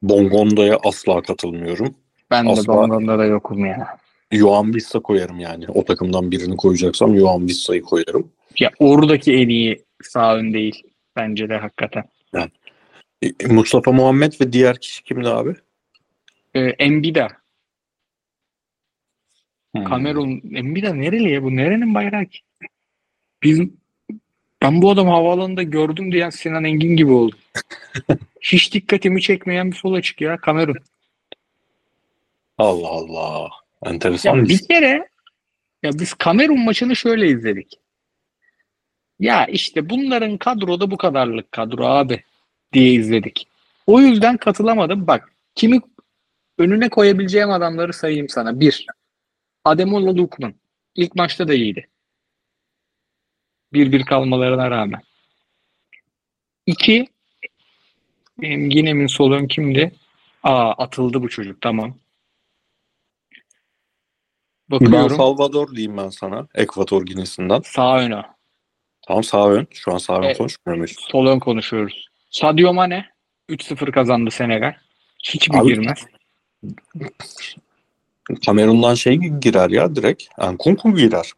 Bongonda'ya 0.02 0.78
asla 0.84 1.22
katılmıyorum. 1.22 1.94
Ben 2.30 2.46
de 2.46 2.50
Asla. 2.50 2.74
Bongonda 2.74 3.18
da 3.18 3.24
yokum 3.24 3.66
ya. 3.66 3.98
Johan 4.32 4.74
Vissa 4.74 5.00
koyarım 5.00 5.38
yani. 5.38 5.64
O 5.68 5.84
takımdan 5.84 6.30
birini 6.30 6.56
koyacaksam 6.56 7.16
Johan 7.16 7.46
Vissa'yı 7.46 7.82
koyarım. 7.82 8.32
Ya 8.58 8.70
oradaki 8.78 9.32
en 9.32 9.48
iyi 9.48 9.84
sağ 10.02 10.36
ön 10.36 10.52
değil. 10.52 10.82
Bence 11.16 11.48
de 11.48 11.56
hakikaten. 11.56 12.04
E, 13.22 13.46
Mustafa 13.46 13.92
Muhammed 13.92 14.32
ve 14.40 14.52
diğer 14.52 14.80
kişi 14.80 15.04
kimdi 15.04 15.28
abi? 15.28 15.54
Ee, 16.54 16.60
Embida. 16.60 17.28
Hmm. 19.74 19.84
Kamerun. 19.84 20.42
Embida 20.54 20.94
nereli 20.94 21.30
ya 21.30 21.42
bu? 21.42 21.56
Nerenin 21.56 21.94
bayrağı 21.94 22.26
ki? 22.26 22.38
Biz 23.42 23.60
ben 24.62 24.82
bu 24.82 24.90
adamı 24.90 25.10
havaalanında 25.10 25.62
gördüm 25.62 26.12
diyen 26.12 26.30
Sinan 26.30 26.64
Engin 26.64 26.96
gibi 26.96 27.12
oldum. 27.12 27.38
Hiç 28.40 28.74
dikkatimi 28.74 29.22
çekmeyen 29.22 29.70
bir 29.70 29.76
sol 29.76 29.94
açık 29.94 30.20
ya 30.20 30.36
Kamerun. 30.36 30.76
Allah 32.58 32.88
Allah. 32.88 33.50
Enteresan. 33.82 34.36
Ya 34.36 34.44
bir 34.44 34.48
bir 34.48 34.68
kere 34.68 35.08
ya 35.82 35.90
biz 35.94 36.14
Kamerun 36.14 36.60
maçını 36.60 36.96
şöyle 36.96 37.28
izledik. 37.28 37.78
Ya 39.20 39.46
işte 39.46 39.90
bunların 39.90 40.38
kadroda 40.38 40.90
bu 40.90 40.96
kadarlık 40.96 41.52
kadro 41.52 41.84
abi 41.84 42.22
diye 42.72 42.92
izledik. 42.92 43.48
O 43.86 44.00
yüzden 44.00 44.36
katılamadım. 44.36 45.06
Bak 45.06 45.32
kimi 45.54 45.80
önüne 46.58 46.88
koyabileceğim 46.88 47.50
adamları 47.50 47.92
sayayım 47.92 48.28
sana. 48.28 48.60
Bir, 48.60 48.86
Ademola 49.64 50.16
Lukman. 50.16 50.54
İlk 50.94 51.14
maçta 51.14 51.48
da 51.48 51.54
iyiydi. 51.54 51.88
Bir 53.72 53.92
bir 53.92 54.04
kalmalarına 54.04 54.70
rağmen. 54.70 55.02
İki, 56.66 57.08
benim 58.38 58.70
Gine'min 58.70 59.06
sol 59.06 59.32
ön 59.32 59.46
kimdi? 59.46 59.92
Aa 60.42 60.72
atıldı 60.72 61.22
bu 61.22 61.28
çocuk 61.28 61.60
tamam. 61.60 61.98
Ben 64.70 64.80
Bakıyorum. 64.80 65.16
Salvador 65.16 65.76
diyeyim 65.76 65.96
ben 65.96 66.08
sana. 66.08 66.48
Ekvator 66.54 67.06
Ginesi'nden. 67.06 67.60
Sağ 67.60 67.98
öne. 67.98 68.22
Tamam 69.06 69.24
sağ 69.24 69.50
ön. 69.50 69.66
Şu 69.70 69.92
an 69.92 69.98
sağ 69.98 70.18
ön 70.18 70.22
Evet. 70.22 70.38
konuşmuyoruz. 70.38 70.96
Sol 70.98 71.26
ön 71.26 71.38
konuşuyoruz. 71.38 72.08
Sadio 72.30 72.74
Mane 72.74 73.06
3-0 73.48 73.92
kazandı 73.92 74.30
Senegal. 74.30 74.74
Hiç 75.24 75.48
mi 75.48 75.58
Abi- 75.58 75.68
girmez? 75.68 76.04
Kamerun'dan 78.34 78.94
şey 78.94 79.16
girer 79.16 79.70
ya 79.70 79.96
direkt. 79.96 80.22
Enkunku 80.38 80.94
girer. 80.94 81.32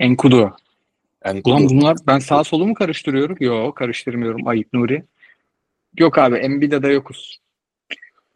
Enkudu. 0.00 0.36
Ulan 0.36 1.36
Enkunku. 1.36 1.74
bunlar 1.74 1.96
ben 2.06 2.18
sağ 2.18 2.44
solu 2.44 2.66
mu 2.66 2.74
karıştırıyorum? 2.74 3.36
Yok 3.40 3.76
karıştırmıyorum. 3.76 4.46
Ayıp 4.46 4.72
Nuri. 4.72 5.04
Yok 5.98 6.18
abi 6.18 6.36
Embida'da 6.36 6.88
yokuz. 6.88 7.40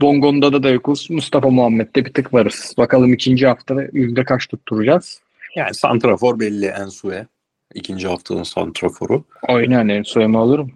Bongon'da 0.01 0.63
da 0.63 0.69
yokuz. 0.71 1.11
Mustafa 1.11 1.51
Muhammed'de 1.51 2.05
bir 2.05 2.13
tık 2.13 2.35
varız. 2.35 2.75
Bakalım 2.79 3.13
ikinci 3.13 3.47
hafta 3.47 3.77
yüzde 3.93 4.25
kaç 4.25 4.47
tutturacağız. 4.47 5.21
Yani 5.57 5.75
Santrafor 5.75 6.41
belli 6.41 6.67
Ensue. 6.67 7.27
İkinci 7.75 8.09
haftanın 8.09 8.43
Santrafor'u. 8.43 9.25
Aynen 9.43 9.89
en 9.89 10.03
soyama 10.03 10.41
alırım. 10.43 10.73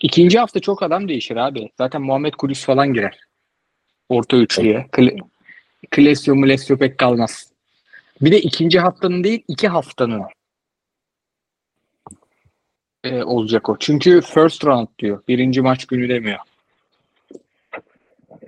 İkinci 0.00 0.38
hafta 0.38 0.60
çok 0.60 0.82
adam 0.82 1.08
değişir 1.08 1.36
abi. 1.36 1.70
Zaten 1.78 2.02
Muhammed 2.02 2.34
Kudüs 2.34 2.64
falan 2.64 2.94
girer. 2.94 3.20
Orta 4.08 4.36
üçlüye. 4.36 4.86
Kle 4.92 5.16
Klesio 5.90 6.34
Mulesio 6.34 6.76
pek 6.76 6.98
kalmaz. 6.98 7.50
Bir 8.20 8.32
de 8.32 8.40
ikinci 8.40 8.80
haftanın 8.80 9.24
değil 9.24 9.42
iki 9.48 9.68
haftanın 9.68 10.22
e, 13.04 13.22
olacak 13.22 13.68
o. 13.68 13.76
Çünkü 13.80 14.20
first 14.20 14.64
round 14.64 14.88
diyor. 14.98 15.22
Birinci 15.28 15.60
maç 15.60 15.86
günü 15.86 16.08
demiyor. 16.08 16.38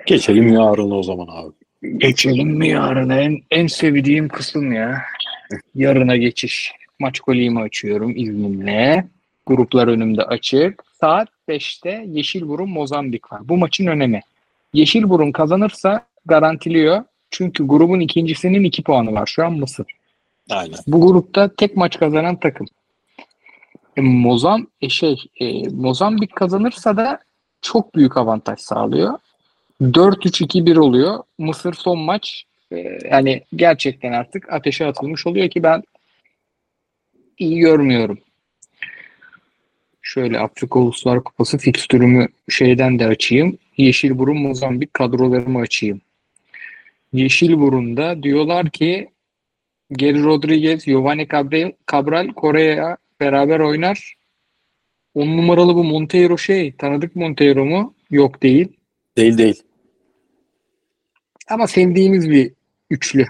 Geçelim 0.06 0.52
yarın 0.52 0.90
o 0.90 1.02
zaman 1.02 1.28
abi. 1.30 1.52
Geçelim 1.98 2.48
mi 2.48 2.68
yarına? 2.68 3.20
En, 3.20 3.38
en 3.50 3.66
sevdiğim 3.66 4.28
kısım 4.28 4.72
ya. 4.72 5.02
Yarına 5.74 6.16
geçiş. 6.16 6.72
Maç 6.98 7.20
kolimi 7.20 7.60
açıyorum 7.60 8.16
izninle. 8.16 9.08
Gruplar 9.46 9.88
önümde 9.88 10.22
açık. 10.22 10.84
Saat 11.00 11.28
5'te 11.48 12.04
Yeşilburun 12.08 12.70
Mozambik 12.70 13.32
var. 13.32 13.48
Bu 13.48 13.56
maçın 13.56 13.86
önemi. 13.86 14.20
Yeşilburun 14.78 15.32
kazanırsa 15.32 16.06
garantiliyor. 16.26 17.04
Çünkü 17.30 17.66
grubun 17.66 18.00
ikincisinin 18.00 18.64
2 18.64 18.82
puanı 18.82 19.12
var. 19.12 19.26
Şu 19.26 19.44
an 19.44 19.52
Mısır. 19.52 19.86
Aynen. 20.50 20.78
Bu 20.86 21.00
grupta 21.00 21.50
tek 21.56 21.76
maç 21.76 21.98
kazanan 21.98 22.40
takım. 22.40 22.66
E, 23.96 24.00
Mozam 24.00 24.66
e, 24.80 24.88
şey 24.88 25.24
e, 25.40 25.68
Mozambik 25.68 26.36
kazanırsa 26.36 26.96
da 26.96 27.18
çok 27.62 27.94
büyük 27.94 28.16
avantaj 28.16 28.60
sağlıyor. 28.60 29.18
4-3-2-1 29.82 30.78
oluyor. 30.78 31.22
Mısır 31.38 31.74
son 31.74 31.98
maç 31.98 32.44
e, 32.72 32.98
yani 33.10 33.42
gerçekten 33.56 34.12
artık 34.12 34.52
ateşe 34.52 34.86
atılmış 34.86 35.26
oluyor 35.26 35.50
ki 35.50 35.62
ben 35.62 35.82
iyi 37.38 37.58
görmüyorum. 37.58 38.18
Şöyle 40.08 40.38
Afrika 40.38 40.78
Uluslar 40.78 41.24
Kupası 41.24 41.58
fikstürümü 41.58 42.28
şeyden 42.48 42.98
de 42.98 43.06
açayım. 43.06 43.58
Yeşilburun 43.76 44.36
Mozambik 44.36 44.94
kadrolarımı 44.94 45.58
açayım. 45.58 46.00
Yeşilburun'da 47.12 48.22
diyorlar 48.22 48.70
ki 48.70 49.08
Geri 49.92 50.24
Rodriguez, 50.24 50.84
Giovanni 50.84 51.28
Cabral, 51.28 51.72
Cabral 51.92 52.28
Kore'ye 52.28 52.96
beraber 53.20 53.60
oynar. 53.60 54.14
10 55.14 55.26
numaralı 55.26 55.74
bu 55.74 55.84
Monteiro 55.84 56.38
şey. 56.38 56.72
Tanıdık 56.72 57.16
Monteiro 57.16 57.64
mu? 57.64 57.94
Yok 58.10 58.42
değil. 58.42 58.68
Değil 59.16 59.38
değil. 59.38 59.62
Ama 61.48 61.66
sevdiğimiz 61.66 62.30
bir 62.30 62.52
üçlü. 62.90 63.26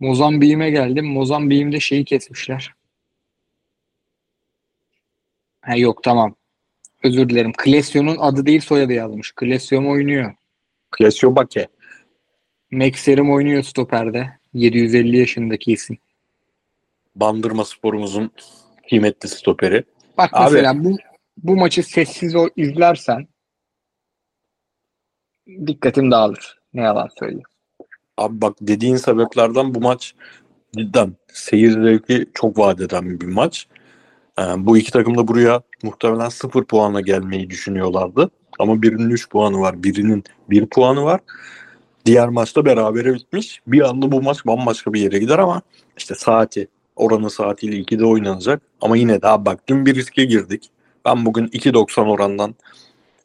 Mozambik'ime 0.00 0.70
geldim. 0.70 1.06
Mozambik'imde 1.06 1.80
şeyi 1.80 2.04
kesmişler. 2.04 2.77
Ha 5.68 5.76
yok 5.76 6.02
tamam. 6.02 6.34
Özür 7.04 7.28
dilerim. 7.28 7.52
Klesio'nun 7.52 8.16
adı 8.18 8.46
değil 8.46 8.60
soyadı 8.60 8.92
yazmış. 8.92 9.32
Klesium 9.32 9.88
oynuyor. 9.88 10.34
Klesio 10.90 11.36
Bake. 11.36 11.68
Mekserim 12.70 13.32
oynuyor 13.32 13.62
stoperde. 13.62 14.38
750 14.54 15.16
yaşındaki 15.18 15.72
isim. 15.72 15.98
Bandırma 17.14 17.64
sporumuzun 17.64 18.30
kıymetli 18.88 19.28
stoperi. 19.28 19.84
Bak 20.16 20.30
Abi- 20.32 20.44
mesela 20.44 20.84
bu 20.84 20.96
bu 21.36 21.56
maçı 21.56 21.82
sessiz 21.82 22.36
o 22.36 22.48
izlersen 22.56 23.28
dikkatim 25.66 26.10
dağılır. 26.10 26.60
Ne 26.74 26.82
yalan 26.82 27.08
söyleyeyim. 27.18 27.48
Abi 28.16 28.40
bak 28.40 28.56
dediğin 28.60 28.96
sebeplerden 28.96 29.74
bu 29.74 29.80
maç 29.80 30.14
cidden 30.76 31.16
seyir 31.32 31.72
zevki 31.72 32.26
çok 32.34 32.58
vaat 32.58 32.80
eden 32.80 33.20
bir 33.20 33.26
maç. 33.26 33.68
Ee, 34.38 34.42
bu 34.66 34.78
iki 34.78 34.92
takım 34.92 35.18
da 35.18 35.28
buraya 35.28 35.62
muhtemelen 35.82 36.28
sıfır 36.28 36.64
puanla 36.64 37.00
gelmeyi 37.00 37.50
düşünüyorlardı. 37.50 38.30
Ama 38.58 38.82
birinin 38.82 39.10
3 39.10 39.28
puanı 39.28 39.60
var, 39.60 39.82
birinin 39.82 40.24
1 40.50 40.66
puanı 40.66 41.04
var. 41.04 41.20
Diğer 42.06 42.28
maçta 42.28 42.64
berabere 42.64 43.14
bitmiş. 43.14 43.60
Bir 43.66 43.80
anda 43.80 44.12
bu 44.12 44.22
maç 44.22 44.46
bambaşka 44.46 44.92
bir 44.92 45.00
yere 45.00 45.18
gider 45.18 45.38
ama 45.38 45.62
işte 45.96 46.14
saati, 46.14 46.68
oranı 46.96 47.30
saatiyle 47.30 47.76
2'de 47.76 48.04
oynanacak. 48.04 48.62
Ama 48.80 48.96
yine 48.96 49.22
daha 49.22 49.46
bak 49.46 49.68
dün 49.68 49.86
bir 49.86 49.94
riske 49.94 50.24
girdik. 50.24 50.70
Ben 51.04 51.26
bugün 51.26 51.46
2.90 51.46 52.08
orandan 52.08 52.54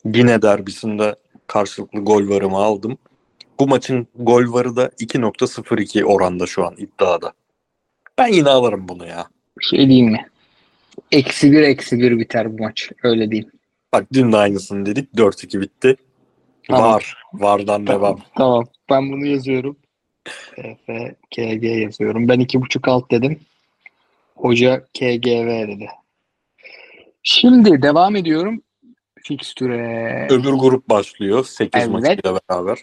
yine 0.05 0.41
derbisinde 0.41 1.15
karşılıklı 1.47 1.99
gol 1.99 2.29
varımı 2.29 2.57
aldım. 2.57 2.97
Bu 3.59 3.67
maçın 3.67 4.07
gol 4.15 4.53
varı 4.53 4.75
da 4.75 4.87
2.02 4.87 6.03
oranda 6.03 6.45
şu 6.45 6.65
an 6.65 6.73
iddiada. 6.77 7.33
Ben 8.17 8.27
yine 8.27 8.49
alırım 8.49 8.87
bunu 8.87 9.07
ya. 9.07 9.27
Bir 9.59 9.65
şey 9.65 9.87
diyeyim 9.87 10.11
mi? 10.11 10.32
Eksi 11.11 11.51
bir 11.51 11.61
eksi 11.61 11.99
bir 11.99 12.19
biter 12.19 12.57
bu 12.57 12.63
maç. 12.63 12.91
Öyle 13.03 13.31
diyeyim. 13.31 13.51
Bak 13.93 14.07
dün 14.13 14.31
de 14.31 14.37
aynısını 14.37 14.85
dedik. 14.85 15.13
4-2 15.13 15.61
bitti. 15.61 15.95
Tamam. 16.67 16.93
Var. 16.93 17.17
Vardan 17.33 17.87
devam. 17.87 18.19
Tamam. 18.37 18.65
Ben 18.89 19.11
bunu 19.11 19.25
yazıyorum. 19.25 19.77
F, 20.85 21.15
KG 21.31 21.63
yazıyorum. 21.63 22.27
Ben 22.27 22.39
iki 22.39 22.61
buçuk 22.61 22.87
alt 22.87 23.11
dedim. 23.11 23.39
Hoca 24.35 24.85
KGV 24.93 25.67
dedi. 25.67 25.87
Şimdi 27.23 27.81
devam 27.81 28.15
ediyorum. 28.15 28.61
Fikstüre. 29.23 30.27
Öbür 30.29 30.53
grup 30.53 30.89
başlıyor. 30.89 31.45
8 31.45 31.81
Evet. 31.81 31.89
maçıyla 31.89 32.39
beraber. 32.49 32.77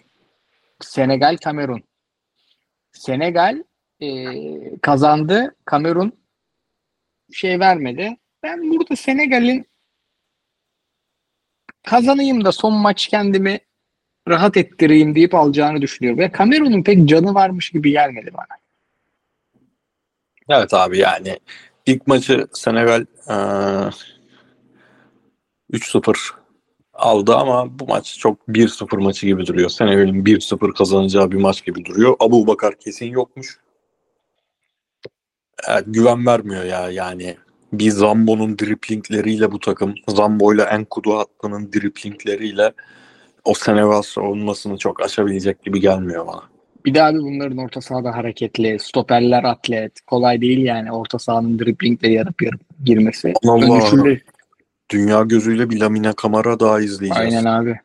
Senegal 0.79 1.37
Kamerun. 1.37 1.83
Senegal 2.91 3.63
e, 3.99 4.25
kazandı. 4.81 5.55
Kamerun 5.65 6.20
şey 7.33 7.59
vermedi. 7.59 8.17
Ben 8.43 8.71
burada 8.71 8.95
Senegal'in 8.95 9.65
kazanayım 11.83 12.45
da 12.45 12.51
son 12.51 12.73
maç 12.73 13.07
kendimi 13.07 13.59
rahat 14.27 14.57
ettireyim 14.57 15.15
deyip 15.15 15.35
alacağını 15.35 15.81
düşünüyorum. 15.81 16.19
Ve 16.19 16.31
Kamerun'un 16.31 16.83
pek 16.83 17.09
canı 17.09 17.33
varmış 17.33 17.69
gibi 17.69 17.91
gelmedi 17.91 18.31
bana. 18.33 18.57
Evet 20.49 20.73
abi 20.73 20.97
yani 20.97 21.39
ilk 21.85 22.07
maçı 22.07 22.47
Senegal 22.53 23.05
eee 23.29 23.89
3-0 25.71 26.15
aldı 26.93 27.35
ama 27.35 27.79
bu 27.79 27.87
maç 27.87 28.17
çok 28.19 28.47
1-0 28.47 28.97
maçı 28.97 29.25
gibi 29.25 29.45
duruyor. 29.45 29.69
Senegal'in 29.69 30.25
1-0 30.25 30.73
kazanacağı 30.73 31.31
bir 31.31 31.37
maç 31.37 31.65
gibi 31.65 31.85
duruyor. 31.85 32.15
Abu 32.19 32.47
Bakar 32.47 32.75
kesin 32.79 33.05
yokmuş. 33.05 33.59
Evet, 35.67 35.83
güven 35.87 36.25
vermiyor 36.25 36.63
ya 36.63 36.89
yani. 36.89 37.37
Bir 37.73 37.91
Zambo'nun 37.91 38.59
driplingleriyle 38.59 39.51
bu 39.51 39.59
takım, 39.59 39.95
Zambo 40.07 40.53
ile 40.53 40.61
Enkudu 40.63 41.17
hattının 41.17 41.73
driplingleriyle 41.73 42.71
o 43.45 43.53
Senegal 43.53 44.01
savunmasını 44.01 44.77
çok 44.77 45.01
aşabilecek 45.01 45.63
gibi 45.63 45.79
gelmiyor 45.79 46.27
bana. 46.27 46.43
Bir 46.85 46.93
de 46.93 47.03
abi 47.03 47.19
bunların 47.19 47.57
orta 47.57 47.81
sahada 47.81 48.15
hareketli, 48.15 48.79
stoperler 48.79 49.43
atlet. 49.43 50.01
Kolay 50.01 50.41
değil 50.41 50.59
yani 50.65 50.91
orta 50.91 51.19
sahanın 51.19 51.59
driblingle 51.59 52.09
yarıp 52.11 52.41
yarıp 52.41 52.61
girmesi. 52.85 53.33
Allah 53.47 53.65
Dönüşünde- 53.65 54.21
Dünya 54.89 55.23
gözüyle 55.23 55.69
bir 55.69 55.79
Lamine 55.79 56.13
Kamara 56.13 56.59
daha 56.59 56.79
izleyeceğiz. 56.81 57.35
Aynen 57.35 57.45
abi. 57.45 57.79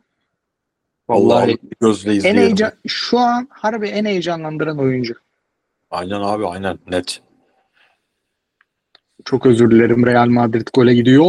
Vallahi 1.09 1.43
Vallahi 1.43 1.59
gözle 1.81 2.11
en 2.13 2.17
izleyelim. 2.17 2.43
heyecan, 2.43 2.73
şu 2.87 3.19
an 3.19 3.49
harbi 3.51 3.87
en 3.89 4.05
heyecanlandıran 4.05 4.79
oyuncu. 4.79 5.15
Aynen 5.91 6.21
abi 6.21 6.47
aynen 6.47 6.79
net. 6.91 7.21
Çok 9.27 9.47
özür 9.47 9.71
dilerim 9.71 10.07
Real 10.07 10.29
Madrid 10.29 10.67
gole 10.75 10.95
gidiyor. 10.95 11.27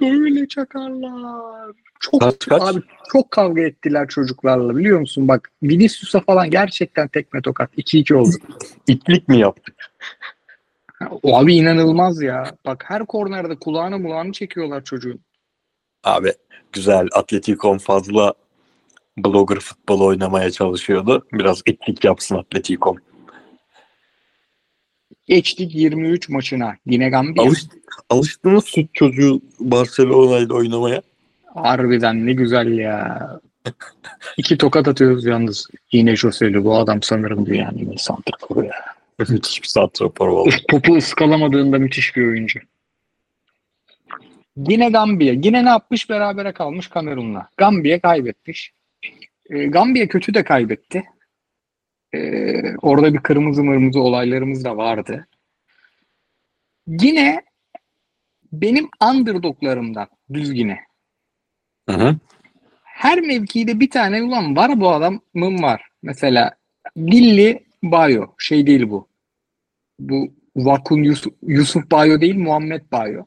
Böyle 0.00 0.48
çakarlar. 0.48 1.70
Çok 2.00 2.20
Kaç, 2.20 2.46
kaç? 2.46 2.62
abi 2.62 2.80
çok 3.12 3.30
kavga 3.30 3.62
ettiler 3.62 4.08
çocuklarla 4.08 4.76
biliyor 4.76 5.00
musun? 5.00 5.28
Bak 5.28 5.50
Vinicius'a 5.62 6.20
falan 6.20 6.50
gerçekten 6.50 7.08
tekme 7.08 7.42
tokat 7.42 7.78
2-2 7.78 8.14
oldu. 8.14 8.36
İtlik 8.86 9.28
mi 9.28 9.38
yaptık? 9.38 9.74
O 11.22 11.38
abi 11.38 11.54
inanılmaz 11.54 12.22
ya. 12.22 12.56
Bak 12.66 12.84
her 12.86 13.06
kornerde 13.06 13.56
kulağını 13.56 13.98
mulağını 13.98 14.32
çekiyorlar 14.32 14.84
çocuğun. 14.84 15.20
Abi 16.04 16.32
güzel 16.72 17.08
Atletico 17.12 17.78
fazla 17.78 18.34
blogger 19.18 19.60
futbol 19.60 20.00
oynamaya 20.00 20.50
çalışıyordu. 20.50 21.26
Biraz 21.32 21.62
itlik 21.66 22.04
yapsın 22.04 22.36
Atletico. 22.36 22.96
Geçtik 25.26 25.74
23 25.74 26.28
maçına. 26.28 26.76
Yine 26.86 27.08
Gambiya. 27.08 27.46
Alış, 27.46 27.64
alıştınız 28.10 28.64
süt 28.64 28.94
çocuğu 28.94 29.40
Barcelona 29.60 30.38
ile 30.38 30.52
oynamaya. 30.52 31.02
Harbiden 31.54 32.26
ne 32.26 32.32
güzel 32.32 32.78
ya. 32.78 33.30
İki 34.36 34.58
tokat 34.58 34.88
atıyoruz 34.88 35.24
yalnız. 35.24 35.68
Yine 35.92 36.16
Joselu 36.16 36.64
bu 36.64 36.76
adam 36.76 37.02
sanırım 37.02 37.46
dünyanın 37.46 37.92
en 37.92 37.96
santraforu 37.96 38.64
ya. 38.64 38.84
Müthiş 39.18 39.62
bir 39.62 39.68
santrafor 39.68 40.28
oldu. 40.28 40.50
Topu 40.70 40.96
ıskalamadığında 40.96 41.78
müthiş 41.78 42.16
bir 42.16 42.26
oyuncu. 42.26 42.60
Yine 44.56 44.90
Gambiya. 44.90 45.32
Yine 45.32 45.64
ne 45.64 45.68
yapmış? 45.68 46.10
Berabere 46.10 46.52
kalmış 46.52 46.88
Kamerun'la. 46.88 47.48
Gambiya 47.56 48.00
kaybetmiş. 48.00 48.72
E, 49.50 49.66
Gambiya 49.66 50.08
kötü 50.08 50.34
de 50.34 50.44
kaybetti. 50.44 51.04
E, 52.14 52.76
orada 52.76 53.14
bir 53.14 53.18
kırmızı 53.18 53.64
mırmızı 53.64 54.00
olaylarımız 54.00 54.64
da 54.64 54.76
vardı. 54.76 55.26
Yine 56.86 57.42
benim 58.52 58.88
underdoglarımdan 59.10 60.08
düzgine. 60.32 60.78
Hı 61.88 61.96
hı. 61.96 62.16
Her 62.84 63.20
mevkide 63.20 63.80
bir 63.80 63.90
tane 63.90 64.22
ulan 64.22 64.56
var 64.56 64.80
bu 64.80 64.90
adamın 64.90 65.62
var. 65.62 65.88
Mesela 66.02 66.56
Dilli 66.96 67.64
Bayo. 67.82 68.26
Şey 68.38 68.66
değil 68.66 68.90
bu. 68.90 69.08
Bu 70.00 70.32
Vakun 70.56 71.02
Yusuf, 71.02 71.34
Yusuf 71.42 71.90
Bayo 71.90 72.20
değil 72.20 72.36
Muhammed 72.36 72.82
Bayo. 72.92 73.24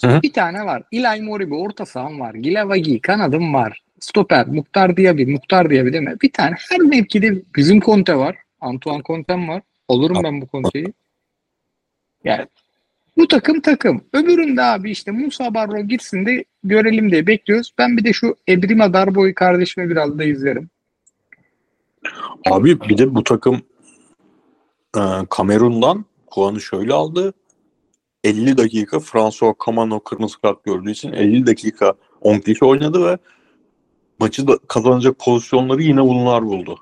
Hı 0.00 0.08
hı. 0.08 0.22
Bir 0.22 0.32
tane 0.32 0.64
var. 0.64 0.82
İlay 0.90 1.20
Moribi 1.20 1.54
orta 1.54 1.86
saham 1.86 2.20
var. 2.20 2.34
Gilavagi 2.34 3.00
kanadım 3.00 3.54
var. 3.54 3.82
Stoper 4.00 4.46
Muhtar 4.46 4.96
Diaby. 4.96 5.24
Muhtar 5.24 5.70
Diaby 5.70 5.92
değil 5.92 6.04
mi? 6.04 6.16
Bir 6.22 6.32
tane 6.32 6.54
her 6.70 6.78
mevkide 6.78 7.42
bizim 7.56 7.80
Conte 7.80 8.16
var. 8.16 8.36
Antoine 8.60 9.02
Conte'm 9.02 9.48
var. 9.48 9.62
Olurum 9.88 10.22
ben 10.24 10.40
bu 10.40 10.46
Conte'yi. 10.46 10.92
Yani 12.24 12.46
bu 13.16 13.28
takım 13.28 13.60
takım. 13.60 14.04
Öbüründe 14.12 14.62
abi 14.62 14.90
işte 14.90 15.10
Musa 15.10 15.54
Barro 15.54 15.80
gitsin 15.80 16.26
de 16.26 16.44
görelim 16.64 17.10
diye 17.10 17.26
bekliyoruz. 17.26 17.74
Ben 17.78 17.96
bir 17.96 18.04
de 18.04 18.12
şu 18.12 18.36
Ebrima 18.48 18.92
Darbo'yu 18.92 19.34
kardeşime 19.34 19.90
biraz 19.90 20.18
da 20.18 20.24
izlerim. 20.24 20.70
Abi 22.50 22.80
bir 22.80 22.98
de 22.98 23.14
bu 23.14 23.24
takım 23.24 23.62
e, 24.96 25.00
Kamerun'dan 25.30 26.04
puanı 26.30 26.60
şöyle 26.60 26.92
aldı. 26.94 27.34
50 28.24 28.56
dakika 28.56 29.00
François 29.00 29.54
Kamano 29.58 30.00
kırmızı 30.00 30.40
kart 30.40 30.64
gördüğü 30.64 30.90
için 30.90 31.12
50 31.12 31.46
dakika 31.46 31.94
10 32.20 32.38
kişi 32.38 32.64
oynadı 32.64 33.06
ve 33.06 33.18
maçı 34.20 34.48
da 34.48 34.58
kazanacak 34.68 35.18
pozisyonları 35.18 35.82
yine 35.82 36.02
bunlar 36.02 36.46
buldu. 36.46 36.78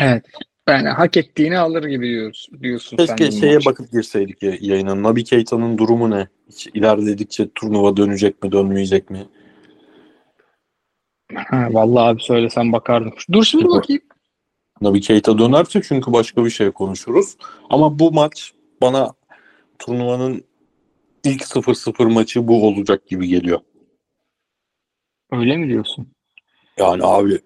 Evet. 0.00 0.24
Yani 0.68 0.88
hak 0.88 1.16
ettiğini 1.16 1.58
alır 1.58 1.84
gibi 1.84 2.06
diyoruz, 2.06 2.48
diyorsun 2.62 2.96
sen 2.96 3.16
Keşke 3.16 3.36
bu 3.36 3.40
şeye 3.40 3.54
maça. 3.54 3.70
bakıp 3.70 3.92
girseydik 3.92 4.42
ya, 4.42 4.56
yayına. 4.60 5.02
Nabi 5.02 5.24
Keita'nın 5.24 5.78
durumu 5.78 6.10
ne? 6.10 6.28
Hiç 6.48 6.66
ilerledikçe 6.66 7.48
turnuva 7.54 7.96
dönecek 7.96 8.42
mi 8.42 8.52
dönmeyecek 8.52 9.10
mi? 9.10 9.26
Ha, 11.34 11.68
vallahi 11.70 12.08
abi 12.08 12.22
söylesen 12.22 12.72
bakardım. 12.72 13.14
Dur 13.32 13.44
şimdi 13.44 13.68
bakayım. 13.68 14.02
Nabi 14.80 15.00
Keita 15.00 15.38
dönerse 15.38 15.82
çünkü 15.82 16.12
başka 16.12 16.44
bir 16.44 16.50
şey 16.50 16.70
konuşuruz. 16.70 17.36
Ama 17.70 17.98
bu 17.98 18.12
maç 18.12 18.52
bana 18.82 19.12
turnuvanın 19.78 20.44
ilk 21.24 21.42
0-0 21.42 22.12
maçı 22.12 22.48
bu 22.48 22.66
olacak 22.66 23.06
gibi 23.06 23.28
geliyor. 23.28 23.60
Öyle 25.38 25.56
mi 25.56 25.68
diyorsun? 25.68 26.08
Yani 26.78 27.04
abi 27.04 27.38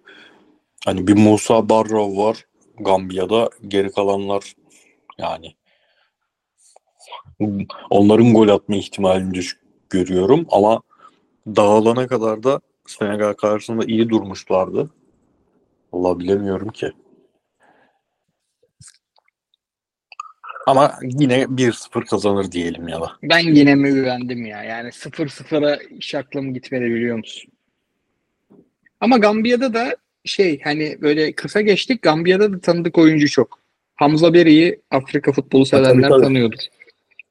hani 0.84 1.06
bir 1.06 1.14
Musa 1.14 1.68
Barrow 1.68 2.22
var 2.22 2.44
Gambiya'da 2.80 3.50
geri 3.68 3.92
kalanlar 3.92 4.54
yani 5.18 5.54
onların 7.90 8.34
gol 8.34 8.48
atma 8.48 8.76
ihtimalini 8.76 9.34
düşük 9.34 9.60
görüyorum 9.90 10.46
ama 10.50 10.82
dağılana 11.46 12.06
kadar 12.06 12.42
da 12.42 12.60
Senegal 12.86 13.32
karşısında 13.32 13.84
iyi 13.84 14.08
durmuşlardı. 14.08 14.90
Allah 15.92 16.18
bilemiyorum 16.18 16.68
ki. 16.68 16.92
Ama 20.66 20.94
yine 21.02 21.42
1-0 21.42 22.04
kazanır 22.04 22.52
diyelim 22.52 22.88
ya 22.88 23.00
da. 23.00 23.12
Ben 23.22 23.38
yine 23.38 23.74
mi 23.74 23.90
güvendim 23.90 24.46
ya? 24.46 24.64
Yani 24.64 24.88
0-0'a 24.88 25.78
hiç 25.90 26.14
aklım 26.14 26.54
gitmedi 26.54 26.84
biliyor 26.84 27.16
musun? 27.16 27.52
Ama 29.00 29.18
Gambiya'da 29.18 29.74
da 29.74 29.96
şey 30.24 30.60
hani 30.60 30.98
böyle 31.00 31.32
kısa 31.32 31.60
geçtik. 31.60 32.02
Gambiya'da 32.02 32.52
da 32.52 32.60
tanıdık 32.60 32.98
oyuncu 32.98 33.28
çok. 33.28 33.58
Hamza 33.94 34.34
Beri'yi 34.34 34.80
Afrika 34.90 35.32
futbolu 35.32 35.66
sevenler 35.66 36.10
tabii, 36.10 36.22
tanıyordur. 36.22 36.58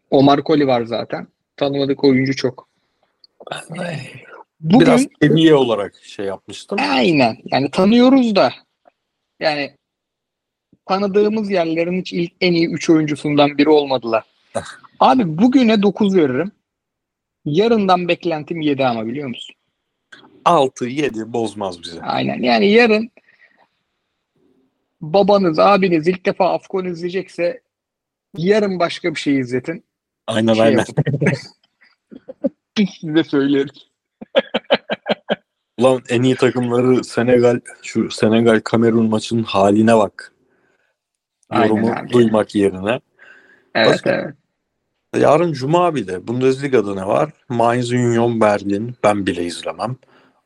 Omar 0.10 0.44
Koli 0.44 0.68
var 0.68 0.84
zaten. 0.86 1.28
Tanımadık 1.58 2.04
oyuncu 2.04 2.36
çok. 2.36 2.68
Bugün 4.60 4.80
Biraz 4.80 5.08
seviye 5.22 5.56
olarak 5.56 5.96
şey 6.04 6.26
yapmıştım. 6.26 6.78
aynen 6.82 7.38
yani 7.46 7.72
tanıyoruz 7.72 8.36
da 8.36 8.54
yani 9.40 9.72
tanıdığımız 10.86 11.52
yerlerin 11.52 12.00
hiç 12.00 12.14
ilk 12.14 12.32
en 12.42 12.54
iyi 12.54 12.70
3 12.70 12.90
oyuncusundan 12.90 13.58
biri 13.58 13.70
olmadılar. 13.70 14.24
Abi 15.00 15.38
bugüne 15.38 15.82
9 15.82 16.16
veririm. 16.16 16.52
Yarından 17.46 18.08
beklentim 18.08 18.62
7 18.62 18.86
ama 18.86 19.08
biliyor 19.08 19.28
musun? 19.28 19.56
6-7 20.48 21.34
bozmaz 21.34 21.84
bizi. 21.84 22.02
Aynen. 22.02 22.44
Yani 22.44 22.72
yarın 22.72 23.12
babanız, 25.02 25.60
abiniz 25.60 26.08
ilk 26.08 26.26
defa 26.26 26.54
Afkon 26.54 26.86
izleyecekse 26.86 27.62
yarın 28.38 28.80
başka 28.80 29.16
bir 29.16 29.20
şey 29.20 29.40
izletin. 29.40 29.84
Aynen 30.28 30.54
Şey 30.54 30.64
aynen. 30.64 30.86
size 33.00 33.24
söyleriz. 33.24 33.88
Ulan 35.80 36.02
en 36.10 36.24
iyi 36.24 36.36
takımları 36.36 37.04
Senegal, 37.04 37.60
şu 37.84 38.12
Senegal 38.12 38.60
Kamerun 38.64 39.10
maçının 39.10 39.44
haline 39.44 39.98
bak. 39.98 40.34
Aynen 41.50 41.68
Yorumu 41.68 41.92
abi. 41.92 42.10
duymak 42.14 42.56
yerine. 42.56 43.00
Evet 43.76 43.88
Başka- 43.90 44.12
evet. 44.12 44.36
Yarın 45.16 45.54
Cuma 45.54 45.96
bir 45.96 46.08
de 46.08 46.28
Bundesliga'da 46.28 46.96
ne 46.96 47.06
var? 47.08 47.32
Mainz 47.50 47.92
Union 47.92 48.42
Berlin 48.42 48.96
ben 49.04 49.26
bile 49.26 49.44
izlemem. 49.46 49.96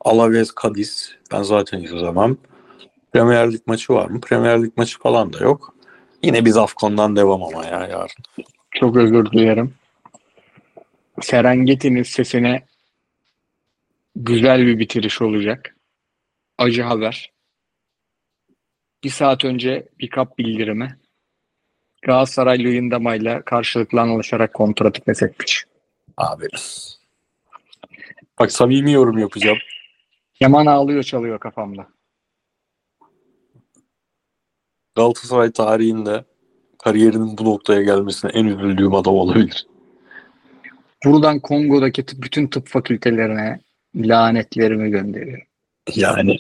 Alaves 0.06 0.52
Cadiz 0.64 1.16
ben 1.32 1.44
zaten 1.44 1.84
izlemem. 1.84 2.38
Premier 3.14 3.52
Lig 3.54 3.62
maçı 3.66 3.94
var 3.94 4.10
mı? 4.10 4.22
Premier 4.22 4.64
Lig 4.64 4.78
maçı 4.78 5.00
falan 5.00 5.34
da 5.34 5.38
yok. 5.44 5.76
Yine 6.24 6.46
biz 6.46 6.58
Afkon'dan 6.58 7.16
devam 7.16 7.44
ama 7.44 7.66
ya 7.66 7.88
yarın. 7.88 8.46
Çok 8.72 8.98
özür 8.98 9.32
dilerim. 9.32 9.74
Serengeti'nin 11.22 12.04
sesine 12.04 12.66
güzel 14.16 14.66
bir 14.66 14.80
bitiriş 14.80 15.22
olacak. 15.22 15.76
Acı 16.58 16.84
haber. 16.84 17.32
Bir 19.04 19.10
saat 19.10 19.46
önce 19.46 19.88
bir 20.00 20.10
kap 20.10 20.38
bildirimi. 20.38 20.98
Galatasaray 22.02 22.64
Luyendama'yla 22.64 23.42
karşılıklı 23.42 24.02
anlaşarak 24.02 24.54
kontratı 24.54 25.04
feshetmiş. 25.04 25.66
Abi. 26.18 26.48
Bak 28.40 28.52
samimi 28.52 28.92
yorum 28.92 29.18
yapacağım. 29.18 29.58
Yaman 30.42 30.66
ağlıyor 30.66 31.04
çalıyor 31.04 31.40
kafamda. 31.40 31.88
Galatasaray 34.96 35.52
tarihinde 35.52 36.26
kariyerinin 36.84 37.38
bu 37.38 37.46
noktaya 37.46 37.82
gelmesine 37.82 38.32
en 38.34 38.46
üzüldüğüm 38.46 38.96
adam 38.96 39.14
olabilir. 39.16 39.68
Buradan 41.06 41.40
Kongo'daki 41.40 42.06
bütün 42.22 42.48
tıp 42.48 42.68
fakültelerine 42.68 43.60
lanetlerimi 43.96 44.90
gönderiyorum. 44.90 45.48
Yani 45.96 46.38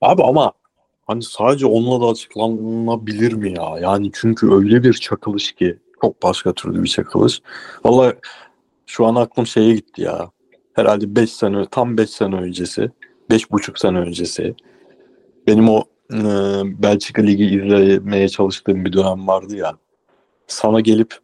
abi 0.00 0.22
ama 0.22 0.52
hani 1.06 1.22
sadece 1.22 1.66
onunla 1.66 2.06
da 2.06 2.10
açıklanabilir 2.10 3.32
mi 3.32 3.54
ya? 3.58 3.78
Yani 3.80 4.10
çünkü 4.14 4.52
öyle 4.52 4.82
bir 4.82 4.92
çakılış 4.92 5.52
ki 5.52 5.78
çok 6.00 6.22
başka 6.22 6.52
türlü 6.52 6.82
bir 6.82 6.88
çakılış. 6.88 7.42
Vallahi 7.84 8.16
şu 8.86 9.06
an 9.06 9.14
aklım 9.14 9.46
şeye 9.46 9.74
gitti 9.74 10.02
ya. 10.02 10.30
Herhalde 10.74 11.16
5 11.16 11.32
sene 11.32 11.66
tam 11.70 11.98
5 11.98 12.10
sene 12.10 12.36
öncesi, 12.36 12.90
5,5 13.30 13.80
sene 13.80 13.98
öncesi. 13.98 14.54
Benim 15.46 15.68
o 15.68 15.84
e, 16.12 16.18
Belçika 16.82 17.22
Ligi 17.22 17.44
izlemeye 17.44 18.28
çalıştığım 18.28 18.84
bir 18.84 18.92
dönem 18.92 19.26
vardı 19.26 19.56
ya. 19.56 19.78
Sana 20.46 20.80
gelip 20.80 21.18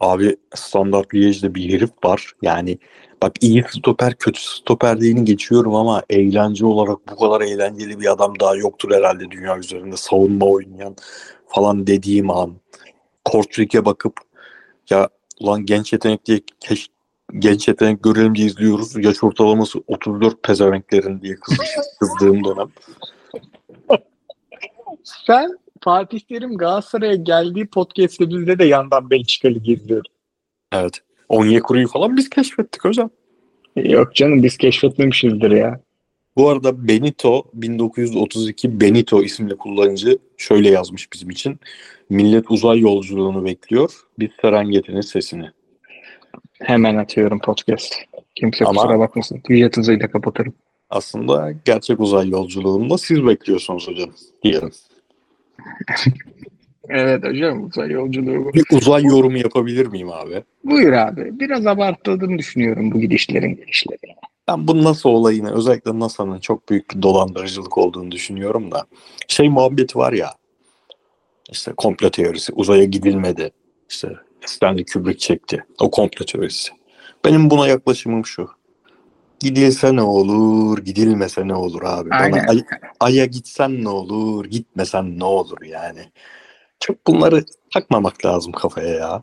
abi 0.00 0.36
Standart 0.54 1.14
Liège'de 1.14 1.54
bir 1.54 1.72
herif 1.72 1.90
var. 2.04 2.32
Yani 2.42 2.78
Bak 3.22 3.32
iyi 3.40 3.64
stoper 3.70 4.14
kötü 4.14 4.40
stoper 4.40 5.00
diyeni 5.00 5.24
geçiyorum 5.24 5.74
ama 5.74 6.02
eğlence 6.10 6.66
olarak 6.66 6.98
bu 7.10 7.16
kadar 7.16 7.40
eğlenceli 7.40 8.00
bir 8.00 8.12
adam 8.12 8.40
daha 8.40 8.56
yoktur 8.56 8.90
herhalde 8.90 9.30
dünya 9.30 9.58
üzerinde 9.58 9.96
savunma 9.96 10.46
oynayan 10.46 10.96
falan 11.46 11.86
dediğim 11.86 12.30
an. 12.30 12.54
Kortrik'e 13.24 13.84
bakıp 13.84 14.16
ya 14.90 15.08
ulan 15.40 15.66
genç 15.66 15.92
yetenek 15.92 16.26
diye 16.26 16.40
keş, 16.60 16.88
genç 17.38 17.68
yetenek 17.68 18.02
görelim 18.02 18.34
diye 18.34 18.46
izliyoruz. 18.46 19.04
Yaş 19.04 19.24
ortalaması 19.24 19.78
34 19.86 20.42
pezevenklerin 20.42 21.20
diye 21.20 21.36
kızdığım 22.00 22.44
dönem. 22.44 22.68
Sen 25.04 25.58
Fatih 25.80 26.20
Terim 26.20 26.56
Galatasaray'a 26.56 27.14
geldiği 27.14 27.66
podcast'te 27.66 28.30
bizde 28.30 28.58
de 28.58 28.64
yandan 28.64 29.10
Belçika 29.10 29.48
Ligi 29.48 29.72
izliyorduk. 29.72 30.12
Evet. 30.72 31.00
Onyekuru'yu 31.28 31.88
falan 31.88 32.16
biz 32.16 32.30
keşfettik 32.30 32.84
hocam. 32.84 33.10
Yok 33.76 34.14
canım 34.14 34.42
biz 34.42 34.56
keşfetmemişizdir 34.56 35.50
ya. 35.50 35.80
Bu 36.36 36.48
arada 36.48 36.88
Benito 36.88 37.44
1932 37.54 38.80
Benito 38.80 39.22
isimli 39.22 39.56
kullanıcı 39.56 40.18
şöyle 40.36 40.70
yazmış 40.70 41.12
bizim 41.12 41.30
için. 41.30 41.60
Millet 42.10 42.50
uzay 42.50 42.78
yolculuğunu 42.78 43.44
bekliyor. 43.44 43.92
Biz 44.18 44.28
Serengeti'nin 44.42 45.00
sesini. 45.00 45.50
Hemen 46.64 46.96
atıyorum 46.96 47.38
podcast. 47.38 47.94
Kimse 48.34 48.64
Ama- 48.64 48.82
kusura 48.82 48.98
bakmasın. 48.98 49.38
Tweet 49.38 49.76
hızıyla 49.76 50.10
kapatırım. 50.10 50.54
Aslında 50.90 51.52
gerçek 51.64 52.00
uzay 52.00 52.28
yolculuğunda 52.28 52.98
siz 52.98 53.26
bekliyorsunuz 53.26 53.88
hocam 53.88 54.10
diyelim. 54.42 54.70
Evet 56.88 57.24
hocam 57.24 57.64
uzay 57.64 57.90
yolculuğu. 57.90 58.52
Bir 58.54 58.64
uzay 58.72 59.04
yorumu 59.04 59.38
yapabilir 59.38 59.86
miyim 59.86 60.10
abi? 60.12 60.42
Buyur 60.64 60.92
abi. 60.92 61.40
Biraz 61.40 61.66
abartıldığını 61.66 62.38
düşünüyorum 62.38 62.92
bu 62.92 63.00
gidişlerin 63.00 63.56
gelişleri. 63.56 64.14
Ben 64.48 64.68
bu 64.68 64.84
NASA 64.84 65.08
olayını 65.08 65.54
özellikle 65.54 65.98
NASA'nın 65.98 66.38
çok 66.40 66.68
büyük 66.68 66.94
bir 66.94 67.02
dolandırıcılık 67.02 67.78
olduğunu 67.78 68.10
düşünüyorum 68.10 68.70
da. 68.70 68.84
Şey 69.28 69.48
muhabbeti 69.48 69.98
var 69.98 70.12
ya 70.12 70.30
işte 71.50 71.72
komplo 71.76 72.10
teorisi 72.10 72.52
uzaya 72.52 72.84
gidilmedi. 72.84 73.50
İşte 73.90 74.08
Stanley 74.46 74.84
Kubrick 74.84 75.18
çekti. 75.18 75.64
O 75.80 75.90
komplo 75.90 76.24
teorisi. 76.24 76.72
Benim 77.24 77.50
buna 77.50 77.68
yaklaşımım 77.68 78.26
şu. 78.26 78.48
Gidilse 79.40 79.96
ne 79.96 80.02
olur, 80.02 80.78
gidilmese 80.78 81.48
ne 81.48 81.54
olur 81.54 81.82
abi. 81.84 82.10
Bana 82.10 82.20
Aynen. 82.20 82.46
ay- 82.48 82.64
Ay'a 83.00 83.24
gitsen 83.24 83.84
ne 83.84 83.88
olur, 83.88 84.44
gitmesen 84.44 85.18
ne 85.18 85.24
olur 85.24 85.62
yani. 85.64 86.00
Çok 86.80 87.06
bunları 87.06 87.44
takmamak 87.74 88.24
lazım 88.26 88.52
kafaya 88.52 88.88
ya. 88.94 89.22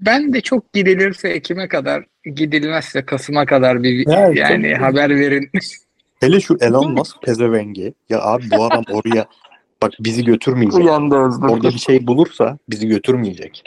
Ben 0.00 0.32
de 0.32 0.40
çok 0.40 0.72
gidilirse 0.72 1.28
Ekim'e 1.28 1.68
kadar 1.68 2.04
gidilmezse 2.24 3.04
Kasım'a 3.06 3.46
kadar 3.46 3.82
bir 3.82 4.06
Evet, 4.08 4.36
yani 4.36 4.72
çok- 4.72 4.80
haber 4.82 5.10
verin. 5.10 5.50
Hele 6.20 6.40
şu 6.40 6.56
Elon 6.60 6.92
Musk 6.92 7.22
pezevengi. 7.22 7.94
Ya 8.08 8.22
abi 8.22 8.44
bu 8.50 8.64
adam 8.64 8.84
oraya 8.90 9.26
bak 9.82 9.92
bizi 10.00 10.24
götürmeyecek. 10.24 10.80
Uyandı. 10.80 11.16
Orada 11.16 11.68
bir 11.68 11.78
şey 11.78 12.06
bulursa 12.06 12.58
bizi 12.70 12.88
götürmeyecek. 12.88 13.62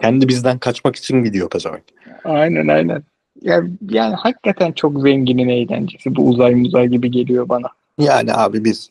Kendi 0.00 0.28
bizden 0.28 0.58
kaçmak 0.58 0.96
için 0.96 1.24
gidiyor 1.24 1.50
pezevenk. 1.50 1.84
Aynen 2.24 2.68
aynen. 2.68 3.02
Ya, 3.42 3.62
yani 3.90 4.14
hakikaten 4.14 4.72
çok 4.72 5.00
zenginin 5.00 5.48
eğlencesi. 5.48 6.16
Bu 6.16 6.28
uzay 6.28 6.54
muzay 6.54 6.88
gibi 6.88 7.10
geliyor 7.10 7.48
bana. 7.48 7.68
Yani 7.98 8.34
abi 8.34 8.64
biz 8.64 8.90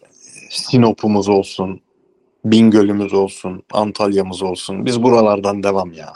Sinop'umuz 0.50 1.30
olsun, 1.30 1.82
Bingöl'ümüz 2.46 3.14
olsun, 3.14 3.64
Antalya'mız 3.72 4.42
olsun. 4.42 4.86
Biz 4.86 5.04
buralardan 5.04 5.64
devam 5.64 5.94
ya. 5.94 6.14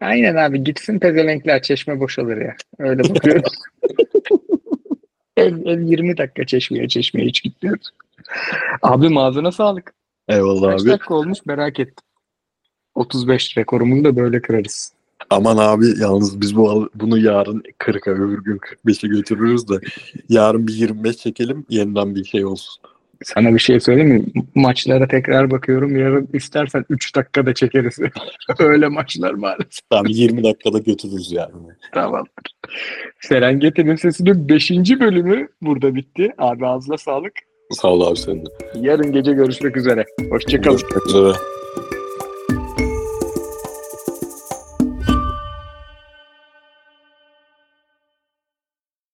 Aynen 0.00 0.36
abi 0.36 0.64
gitsin 0.64 0.98
pezevenkler 0.98 1.62
çeşme 1.62 2.00
boşalır 2.00 2.36
ya. 2.36 2.56
Öyle 2.78 3.02
bakıyorum. 3.14 3.42
ev, 5.36 5.66
ev 5.66 5.80
20 5.80 6.16
dakika 6.16 6.46
çeşmeye 6.46 6.88
çeşmeye 6.88 7.26
hiç 7.26 7.42
gitmiyoruz. 7.42 7.90
Abi 8.82 9.18
ağzına 9.18 9.52
sağlık. 9.52 9.94
Eyvallah 10.28 10.70
Kaç 10.70 10.86
dakika 10.86 11.14
olmuş 11.14 11.38
merak 11.46 11.80
ettim. 11.80 12.04
35 12.94 13.58
rekorumuzu 13.58 14.04
da 14.04 14.16
böyle 14.16 14.42
kırarız. 14.42 14.92
Aman 15.30 15.56
abi 15.56 15.86
yalnız 16.00 16.40
biz 16.40 16.56
bu 16.56 16.90
bunu 16.94 17.18
yarın 17.18 17.62
40'a 17.78 18.12
öbür 18.12 18.44
gün 18.44 18.58
45'e 18.58 19.08
götürürüz 19.08 19.68
de 19.68 19.74
yarın 20.28 20.66
bir 20.66 20.72
25 20.72 21.16
çekelim 21.16 21.66
yeniden 21.68 22.14
bir 22.14 22.24
şey 22.24 22.44
olsun. 22.44 22.82
Sana 23.24 23.54
bir 23.54 23.58
şey 23.58 23.80
söyleyeyim 23.80 24.10
mi? 24.10 24.24
Maçlara 24.54 25.08
tekrar 25.08 25.50
bakıyorum. 25.50 25.96
Yarın 25.96 26.28
istersen 26.32 26.84
3 26.90 27.16
dakikada 27.16 27.54
çekeriz. 27.54 27.98
Öyle 28.58 28.88
maçlar 28.88 29.32
maalesef. 29.32 29.90
Tamam 29.90 30.06
20 30.08 30.44
dakikada 30.44 30.78
götürürüz 30.78 31.32
yani. 31.32 31.52
Tamamdır. 31.94 32.56
Serengeti'nin 33.20 33.96
Sesi'nin 33.96 34.48
5. 34.48 34.70
bölümü 34.70 35.48
burada 35.62 35.94
bitti. 35.94 36.32
Abi 36.38 36.66
ağzına 36.66 36.98
sağlık. 36.98 37.32
Sağ 37.70 37.88
ol 37.88 38.00
abi 38.00 38.16
senin 38.16 38.46
de. 38.46 38.50
Yarın 38.74 39.12
gece 39.12 39.32
görüşmek 39.32 39.76
üzere. 39.76 40.04
Hoşçakalın. 40.30 40.78
Görüşmek 40.78 41.06
üzere. 41.06 41.32